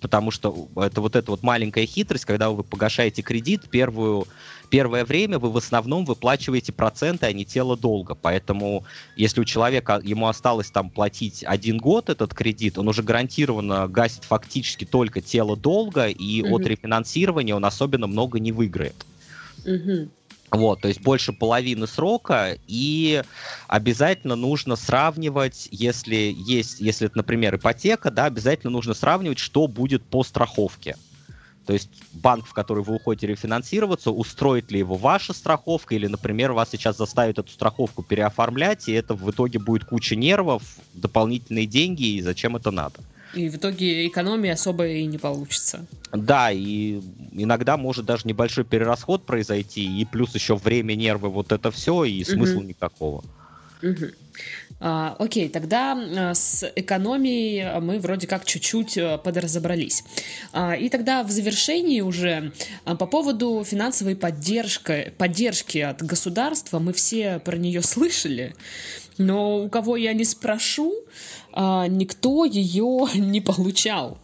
[0.00, 4.28] потому что это вот эта вот маленькая хитрость, когда вы погашаете кредит, первую,
[4.68, 8.14] первое время вы в основном выплачиваете проценты, а не тело долга.
[8.14, 8.84] Поэтому
[9.16, 14.24] если у человека, ему осталось там платить один год этот кредит, он уже гарантированно гасит
[14.24, 16.56] фактически только тело долга, и угу.
[16.56, 19.06] от рефинансирования он особенно много не выиграет.
[19.64, 20.08] Угу.
[20.50, 23.22] Вот, то есть больше половины срока, и
[23.66, 30.02] обязательно нужно сравнивать, если есть, если это, например, ипотека, да, обязательно нужно сравнивать, что будет
[30.04, 30.96] по страховке.
[31.68, 36.52] То есть банк, в который вы уходите рефинансироваться, устроит ли его ваша страховка, или, например,
[36.52, 40.62] вас сейчас заставит эту страховку переоформлять, и это в итоге будет куча нервов,
[40.94, 43.00] дополнительные деньги, и зачем это надо.
[43.34, 45.84] И в итоге экономии особо и не получится.
[46.10, 47.02] Да, и
[47.32, 52.24] иногда может даже небольшой перерасход произойти, и плюс еще время, нервы, вот это все, и
[52.24, 52.68] смысла угу.
[52.68, 53.24] никакого.
[53.82, 54.06] Угу.
[54.80, 60.04] А, окей, тогда а, с экономией мы вроде как чуть-чуть а, подразобрались.
[60.52, 62.52] А, и тогда в завершении уже
[62.84, 68.54] а, по поводу финансовой поддержки, поддержки от государства мы все про нее слышали,
[69.16, 70.94] но у кого я не спрошу,
[71.52, 74.18] а, никто ее не получал.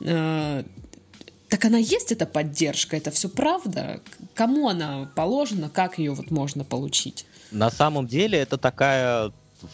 [0.00, 2.96] Так она есть, эта поддержка?
[2.96, 4.00] Это все правда?
[4.34, 5.68] Кому она положена?
[5.68, 7.26] Как ее вот можно получить?
[7.50, 9.32] На самом деле это такая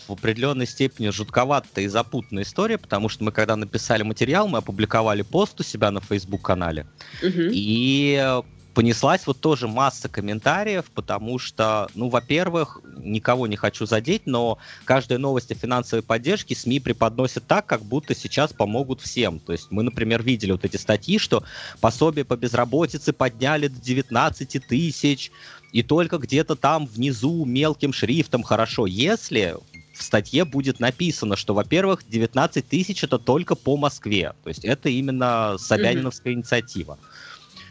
[0.08, 5.22] в определенной степени жутковатая и запутанная история, потому что мы, когда написали материал, мы опубликовали
[5.22, 6.86] пост у себя на Facebook-канале,
[7.22, 7.42] угу.
[7.52, 8.42] и
[8.76, 15.18] понеслась вот тоже масса комментариев, потому что, ну, во-первых, никого не хочу задеть, но каждая
[15.18, 19.40] новость о финансовой поддержке СМИ преподносят так, как будто сейчас помогут всем.
[19.40, 21.42] То есть мы, например, видели вот эти статьи, что
[21.80, 25.30] пособие по безработице подняли до 19 тысяч,
[25.72, 28.86] и только где-то там внизу мелким шрифтом хорошо.
[28.86, 29.56] Если
[29.96, 34.34] в статье будет написано, что, во-первых, 19 тысяч это только по Москве.
[34.42, 36.36] То есть это именно Собяниновская mm-hmm.
[36.36, 36.98] инициатива.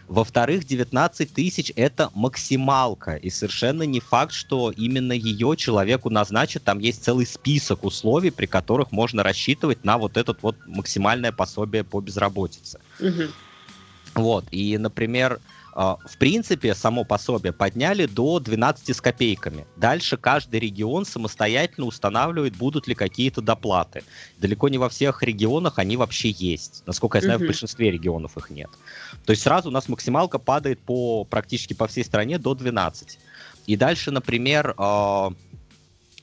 [0.07, 3.15] Во-вторых, 19 тысяч это максималка.
[3.15, 6.63] И совершенно не факт, что именно ее человеку назначат.
[6.63, 11.83] Там есть целый список условий, при которых можно рассчитывать на вот это вот максимальное пособие
[11.83, 12.79] по безработице.
[12.99, 13.23] Угу.
[14.15, 14.45] Вот.
[14.51, 15.39] И, например,
[15.75, 19.65] в принципе, само пособие подняли до 12 с копейками.
[19.75, 24.03] Дальше каждый регион самостоятельно устанавливает, будут ли какие-то доплаты.
[24.37, 26.83] Далеко не во всех регионах они вообще есть.
[26.85, 27.43] Насколько я знаю, mm-hmm.
[27.43, 28.69] в большинстве регионов их нет.
[29.25, 33.19] То есть сразу у нас максималка падает по практически по всей стране до 12.
[33.67, 35.29] И дальше, например, э,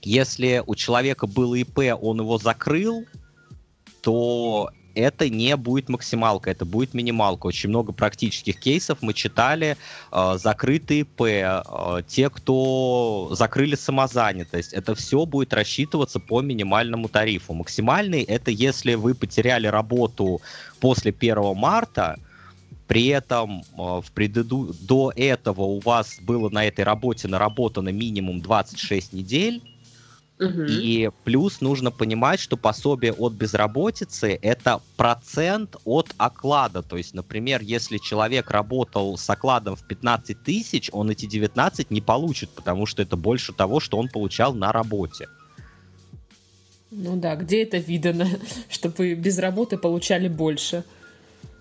[0.00, 3.04] если у человека было ИП, он его закрыл,
[4.00, 7.46] то это не будет максималка, это будет минималка.
[7.46, 9.76] Очень много практических кейсов мы читали.
[10.10, 17.54] Э, закрытые П, э, те, кто закрыли самозанятость, это все будет рассчитываться по минимальному тарифу.
[17.54, 20.40] Максимальный это если вы потеряли работу
[20.80, 22.18] после 1 марта,
[22.86, 24.74] при этом э, в преду...
[24.80, 29.62] до этого у вас было на этой работе наработано минимум 26 недель,
[30.68, 36.82] и плюс нужно понимать, что пособие от безработицы это процент от оклада.
[36.82, 42.00] То есть, например, если человек работал с окладом в 15 тысяч, он эти 19 не
[42.00, 45.28] получит, потому что это больше того, что он получал на работе.
[46.90, 48.28] Ну да, где это видано,
[48.68, 50.84] чтобы без работы получали больше?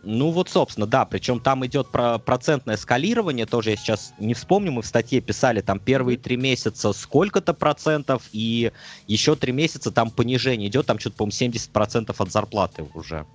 [0.04, 4.72] Ну вот, собственно, да, причем там идет про процентное скалирование, тоже я сейчас не вспомню,
[4.72, 8.72] мы в статье писали там первые три месяца сколько-то процентов, и
[9.08, 13.28] еще три месяца там понижение идет, там что-то, по-моему, 70 процентов от зарплаты уже.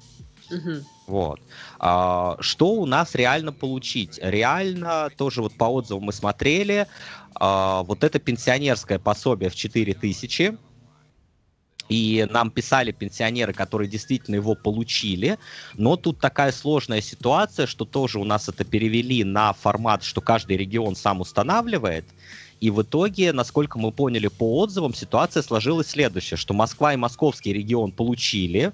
[0.51, 0.85] Угу.
[1.07, 1.41] Вот.
[1.79, 4.19] А, что у нас реально получить?
[4.21, 6.89] Реально, тоже вот по отзывам мы смотрели,
[7.35, 10.57] а, вот это пенсионерское пособие в 4000,
[11.89, 15.39] и нам писали пенсионеры, которые действительно его получили.
[15.75, 20.57] Но тут такая сложная ситуация, что тоже у нас это перевели на формат, что каждый
[20.57, 22.05] регион сам устанавливает.
[22.61, 27.53] И в итоге, насколько мы поняли по отзывам, ситуация сложилась следующая, что Москва и московский
[27.53, 28.73] регион получили,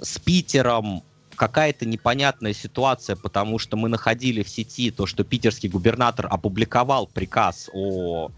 [0.00, 1.02] с Питером
[1.34, 7.70] какая-то непонятная ситуация, потому что мы находили в сети то, что питерский губернатор опубликовал приказ
[7.72, 8.30] о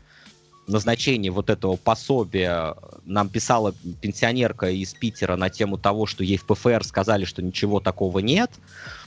[0.71, 2.75] назначении вот этого пособия.
[3.05, 7.81] Нам писала пенсионерка из Питера на тему того, что ей в ПФР сказали, что ничего
[7.81, 8.51] такого нет.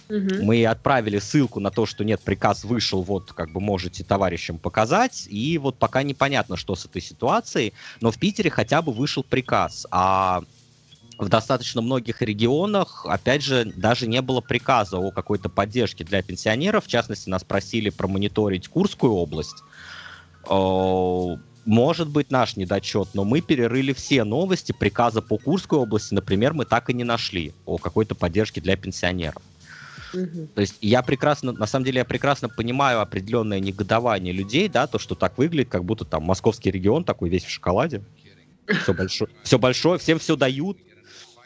[0.09, 0.43] Угу.
[0.43, 5.28] Мы отправили ссылку на то, что нет, приказ вышел, вот как бы можете товарищам показать.
[5.30, 9.88] И вот пока непонятно, что с этой ситуацией, но в Питере хотя бы вышел приказ.
[9.91, 10.43] А
[11.18, 16.86] в достаточно многих регионах, опять же, даже не было приказа о какой-то поддержке для пенсионеров.
[16.86, 19.64] В частности, нас просили промониторить Курскую область.
[21.66, 26.66] Может быть наш недочет, но мы перерыли все новости, приказа по Курской области, например, мы
[26.66, 29.41] так и не нашли о какой-то поддержке для пенсионеров.
[30.14, 30.47] Угу.
[30.55, 34.99] То есть я прекрасно, на самом деле я прекрасно понимаю определенное негодование людей, да, то,
[34.99, 38.03] что так выглядит, как будто там московский регион такой весь в шоколаде.
[38.84, 40.78] Все большое, все большое, всем все дают,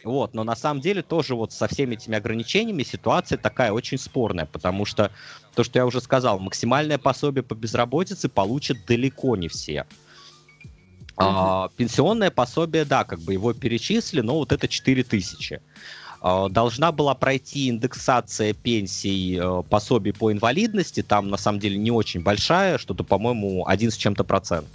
[0.04, 4.46] вот, но на самом деле тоже вот со всеми этими ограничениями ситуация такая очень спорная,
[4.46, 5.12] потому что
[5.54, 9.86] то, что я уже сказал, максимальное пособие по безработице получат далеко не все.
[11.18, 15.62] А, пенсионное пособие, да, как бы его перечислили, но вот это 4 тысячи.
[16.22, 21.90] А, должна была пройти индексация пенсий, э, пособий по инвалидности, там на самом деле не
[21.90, 24.68] очень большая, что-то, по-моему, один с чем-то процент.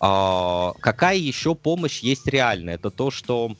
[0.00, 2.74] А, какая еще помощь есть реальная?
[2.74, 3.52] Это то, что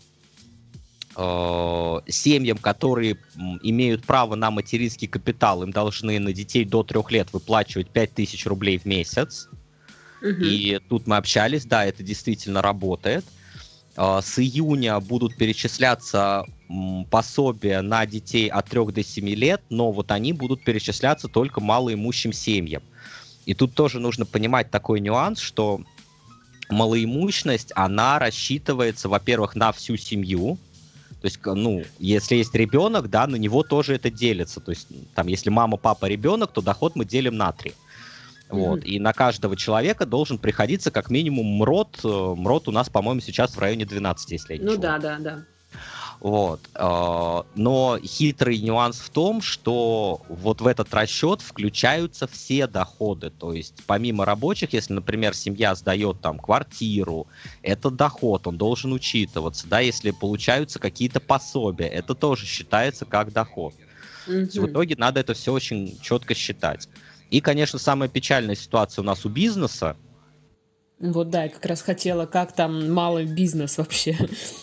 [2.07, 3.19] семьям, которые
[3.65, 8.79] имеют право на материнский капитал, им должны на детей до трех лет выплачивать 5000 рублей
[8.79, 9.49] в месяц.
[10.23, 13.25] И тут мы общались, да, это действительно работает.
[13.97, 16.45] Э, с июня будут перечисляться
[17.11, 22.33] пособия на детей от 3 до 7 лет, но вот они будут перечисляться только малоимущим
[22.33, 22.83] семьям.
[23.47, 25.81] И тут тоже нужно понимать такой нюанс, что
[26.69, 30.59] малоимущность, она рассчитывается, во-первых, на всю семью,
[31.21, 34.61] то есть, ну, если есть ребенок, да, на него тоже это делится.
[34.61, 37.73] То есть, там, если мама, папа, ребенок, то доход мы делим на три.
[38.49, 38.81] Вот.
[38.81, 38.87] Mm-hmm.
[38.87, 42.01] И на каждого человека должен приходиться как минимум МРОД.
[42.05, 45.19] Э, МРОД у нас, по-моему, сейчас в районе 12, если я не Ну да, да,
[45.19, 45.45] да.
[46.21, 46.61] Вот.
[46.75, 53.31] Э, но хитрый нюанс в том, что вот в этот расчет включаются все доходы.
[53.31, 57.27] То есть помимо рабочих, если, например, семья сдает там квартиру,
[57.63, 59.67] это доход, он должен учитываться.
[59.69, 63.75] Да, если получаются какие-то пособия, это тоже считается как доход.
[64.27, 64.61] Mm-hmm.
[64.61, 66.89] В итоге надо это все очень четко считать.
[67.31, 69.97] И, конечно, самая печальная ситуация у нас у бизнеса.
[70.99, 74.17] Вот да, я как раз хотела, как там малый бизнес вообще.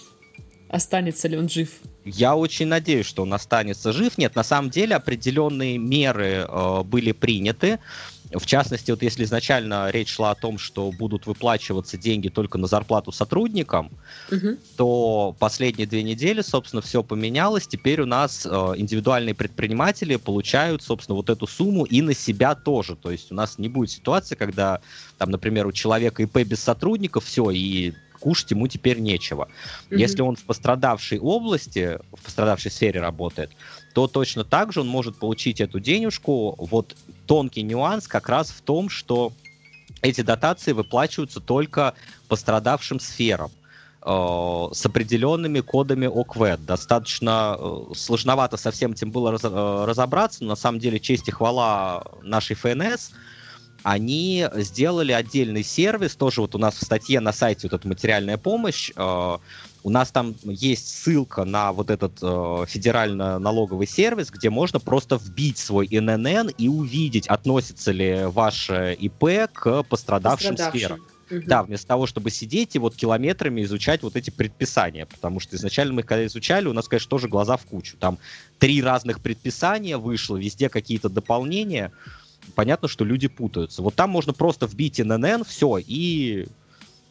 [0.70, 1.70] Останется ли он жив?
[2.04, 4.18] Я очень надеюсь, что он останется жив.
[4.18, 7.80] Нет, на самом деле определенные меры э, были приняты.
[8.38, 12.68] В частности, вот если изначально речь шла о том, что будут выплачиваться деньги только на
[12.68, 13.92] зарплату сотрудникам,
[14.32, 14.58] угу.
[14.78, 17.68] то последние две недели, собственно, все поменялось.
[17.68, 22.96] Теперь у нас э, индивидуальные предприниматели получают, собственно, вот эту сумму и на себя тоже.
[22.96, 24.82] То есть у нас не будет ситуации, когда,
[25.18, 27.94] там, например, у человека ИП без сотрудников, все, и
[28.26, 29.48] кушать ему теперь нечего.
[29.92, 29.98] Mm-hmm.
[30.00, 33.52] Если он в пострадавшей области, в пострадавшей сфере работает,
[33.94, 36.56] то точно так же он может получить эту денежку.
[36.58, 36.96] Вот
[37.28, 39.32] тонкий нюанс как раз в том, что
[40.02, 41.94] эти дотации выплачиваются только
[42.28, 43.52] пострадавшим сферам
[44.02, 46.66] э, с определенными кодами ОКВЭД.
[46.66, 51.32] Достаточно э, сложновато со всем этим было э, разобраться, но на самом деле честь и
[51.32, 53.12] хвала нашей ФНС–
[53.86, 58.40] они сделали отдельный сервис, тоже вот у нас в статье на сайте вот эта материальная
[58.40, 59.38] помощь, э,
[59.84, 65.60] у нас там есть ссылка на вот этот э, федерально-налоговый сервис, где можно просто вбить
[65.60, 70.72] свой ИНН и увидеть, относится ли ваше ИП к пострадавшим, пострадавшим.
[70.72, 71.00] сферам.
[71.30, 71.44] Угу.
[71.46, 75.94] Да, вместо того, чтобы сидеть и вот километрами изучать вот эти предписания, потому что изначально
[75.94, 77.98] мы когда изучали, у нас, конечно, тоже глаза в кучу.
[77.98, 78.18] Там
[78.58, 81.92] три разных предписания вышло, везде какие-то дополнения
[82.54, 83.82] понятно, что люди путаются.
[83.82, 86.48] Вот там можно просто вбить ННН, все, и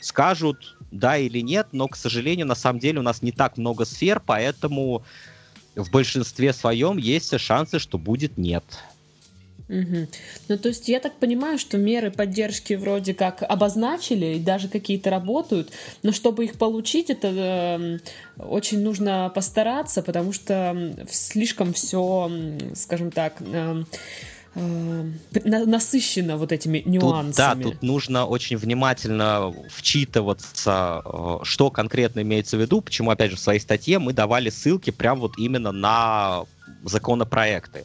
[0.00, 3.84] скажут да или нет, но, к сожалению, на самом деле у нас не так много
[3.84, 5.02] сфер, поэтому
[5.74, 8.64] в большинстве своем есть шансы, что будет нет.
[9.68, 10.08] Угу.
[10.48, 15.08] Ну, то есть я так понимаю, что меры поддержки вроде как обозначили, и даже какие-то
[15.08, 15.70] работают,
[16.02, 17.98] но чтобы их получить, это э,
[18.38, 22.30] очень нужно постараться, потому что слишком все,
[22.74, 23.84] скажем так, э,
[24.54, 25.10] э,
[25.44, 27.28] насыщена вот этими нюансами.
[27.28, 32.80] Тут, да, тут нужно очень внимательно вчитываться, э, что конкретно имеется в виду.
[32.80, 36.44] Почему, опять же, в своей статье мы давали ссылки прям вот именно на
[36.84, 37.84] законопроекты.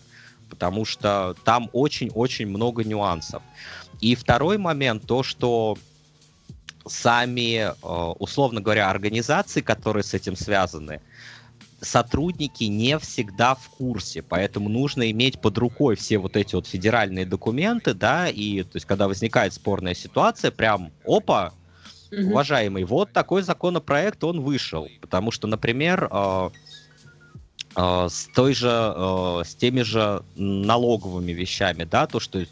[0.49, 3.41] Потому что там очень-очень много нюансов.
[4.01, 5.77] И второй момент, то, что
[6.87, 11.01] сами, э, условно говоря, организации, которые с этим связаны,
[11.81, 17.25] сотрудники не всегда в курсе, поэтому нужно иметь под рукой все вот эти вот федеральные
[17.25, 21.53] документы, да, и то есть когда возникает спорная ситуация, прям опа,
[22.11, 22.21] угу.
[22.31, 26.49] уважаемый, вот такой законопроект он вышел, потому что, например, э,
[27.75, 32.45] э, с той же, э, с теми же налоговыми вещами, да, то что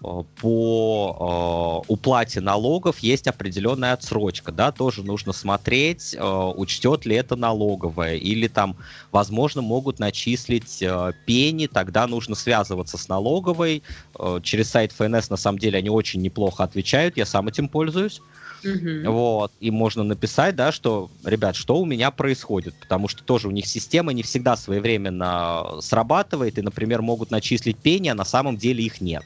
[0.00, 7.36] по э, уплате налогов есть определенная отсрочка, да, тоже нужно смотреть, э, учтет ли это
[7.36, 8.76] налоговая, или там,
[9.12, 13.82] возможно, могут начислить э, пени, тогда нужно связываться с налоговой,
[14.18, 18.20] э, через сайт ФНС, на самом деле, они очень неплохо отвечают, я сам этим пользуюсь,
[18.62, 19.10] Угу.
[19.10, 23.50] Вот, и можно написать, да, что, ребят, что у меня происходит, потому что тоже у
[23.50, 28.84] них система не всегда своевременно срабатывает, и, например, могут начислить пени, а на самом деле
[28.84, 29.24] их нет.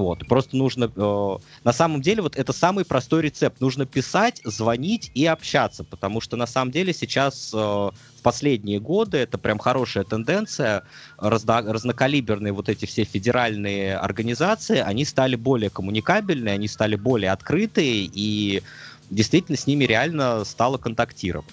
[0.00, 0.90] Вот, просто нужно...
[0.96, 3.60] Э, на самом деле, вот это самый простой рецепт.
[3.60, 7.52] Нужно писать, звонить и общаться, потому что на самом деле сейчас...
[7.54, 7.90] Э,
[8.20, 10.82] в последние годы это прям хорошая тенденция.
[11.16, 18.10] Разно, разнокалиберные вот эти все федеральные организации, они стали более коммуникабельные, они стали более открытые,
[18.12, 18.62] и
[19.08, 21.48] действительно с ними реально стало контактировать.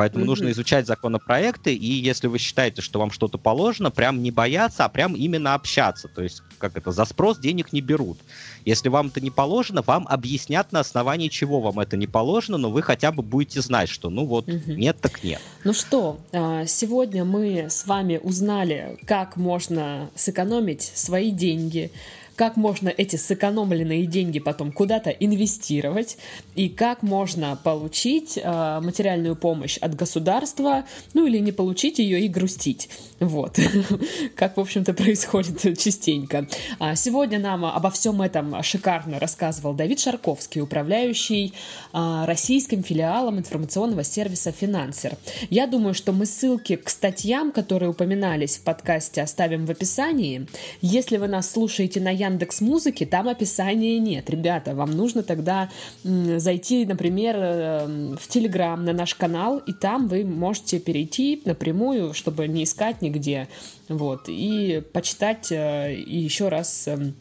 [0.00, 0.28] Поэтому mm-hmm.
[0.28, 4.88] нужно изучать законопроекты, и если вы считаете, что вам что-то положено, прям не бояться, а
[4.88, 6.08] прям именно общаться.
[6.08, 8.16] То есть, как это, за спрос денег не берут.
[8.64, 12.70] Если вам это не положено, вам объяснят на основании чего вам это не положено, но
[12.70, 14.74] вы хотя бы будете знать, что ну вот mm-hmm.
[14.74, 15.42] нет так нет.
[15.64, 21.92] Ну что, а, сегодня мы с вами узнали, как можно сэкономить свои деньги,
[22.40, 26.16] как можно эти сэкономленные деньги потом куда-то инвестировать
[26.54, 32.28] и как можно получить э, материальную помощь от государства, ну или не получить ее и
[32.28, 32.88] грустить.
[33.18, 33.58] Вот.
[34.36, 36.48] как, в общем-то, происходит частенько.
[36.78, 41.52] А сегодня нам обо всем этом шикарно рассказывал Давид Шарковский, управляющий
[41.92, 45.18] э, российским филиалом информационного сервиса «Финансер».
[45.50, 50.46] Я думаю, что мы ссылки к статьям, которые упоминались в подкасте, оставим в описании.
[50.80, 54.30] Если вы нас слушаете на Яндекс Яндекс Музыки, там описания нет.
[54.30, 55.70] Ребята, вам нужно тогда
[56.02, 62.48] зайти, например, э, в Телеграм на наш канал, и там вы можете перейти напрямую, чтобы
[62.48, 63.48] не искать нигде,
[63.88, 67.14] вот, и почитать э, и еще раз эм,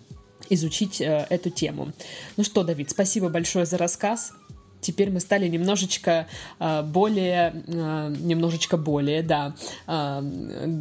[0.50, 1.90] изучить э, эту тему.
[2.38, 4.34] Ну что, Давид, спасибо большое за рассказ
[4.82, 6.28] теперь мы стали немножечко
[6.60, 9.56] э, более, э, немножечко более, да,
[9.88, 10.22] э,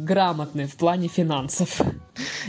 [0.05, 1.81] грамотны в плане финансов.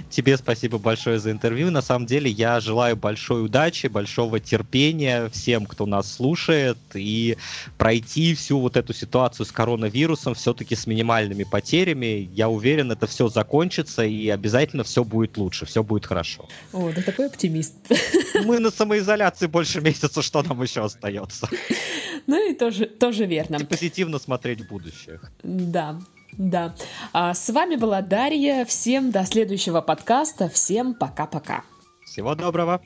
[0.09, 1.71] Тебе спасибо большое за интервью.
[1.71, 7.37] На самом деле я желаю большой удачи, большого терпения всем, кто нас слушает, и
[7.79, 12.29] пройти всю вот эту ситуацию с коронавирусом все-таки с минимальными потерями.
[12.35, 16.49] Я уверен, это все закончится, и обязательно все будет лучше, все будет хорошо.
[16.73, 17.75] О, да такой оптимист.
[18.45, 21.40] Мы на самоизоляции больше месяца, что нам еще остается?
[22.27, 23.57] Ну и тоже, тоже верно.
[23.57, 25.21] И позитивно смотреть в будущее.
[25.43, 25.99] Да,
[26.33, 26.75] да.
[27.13, 28.65] А с вами была Дарья.
[28.65, 30.49] Всем до следующего подкаста.
[30.49, 31.65] Всем пока-пока.
[32.05, 32.81] Всего доброго.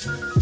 [0.00, 0.37] thank you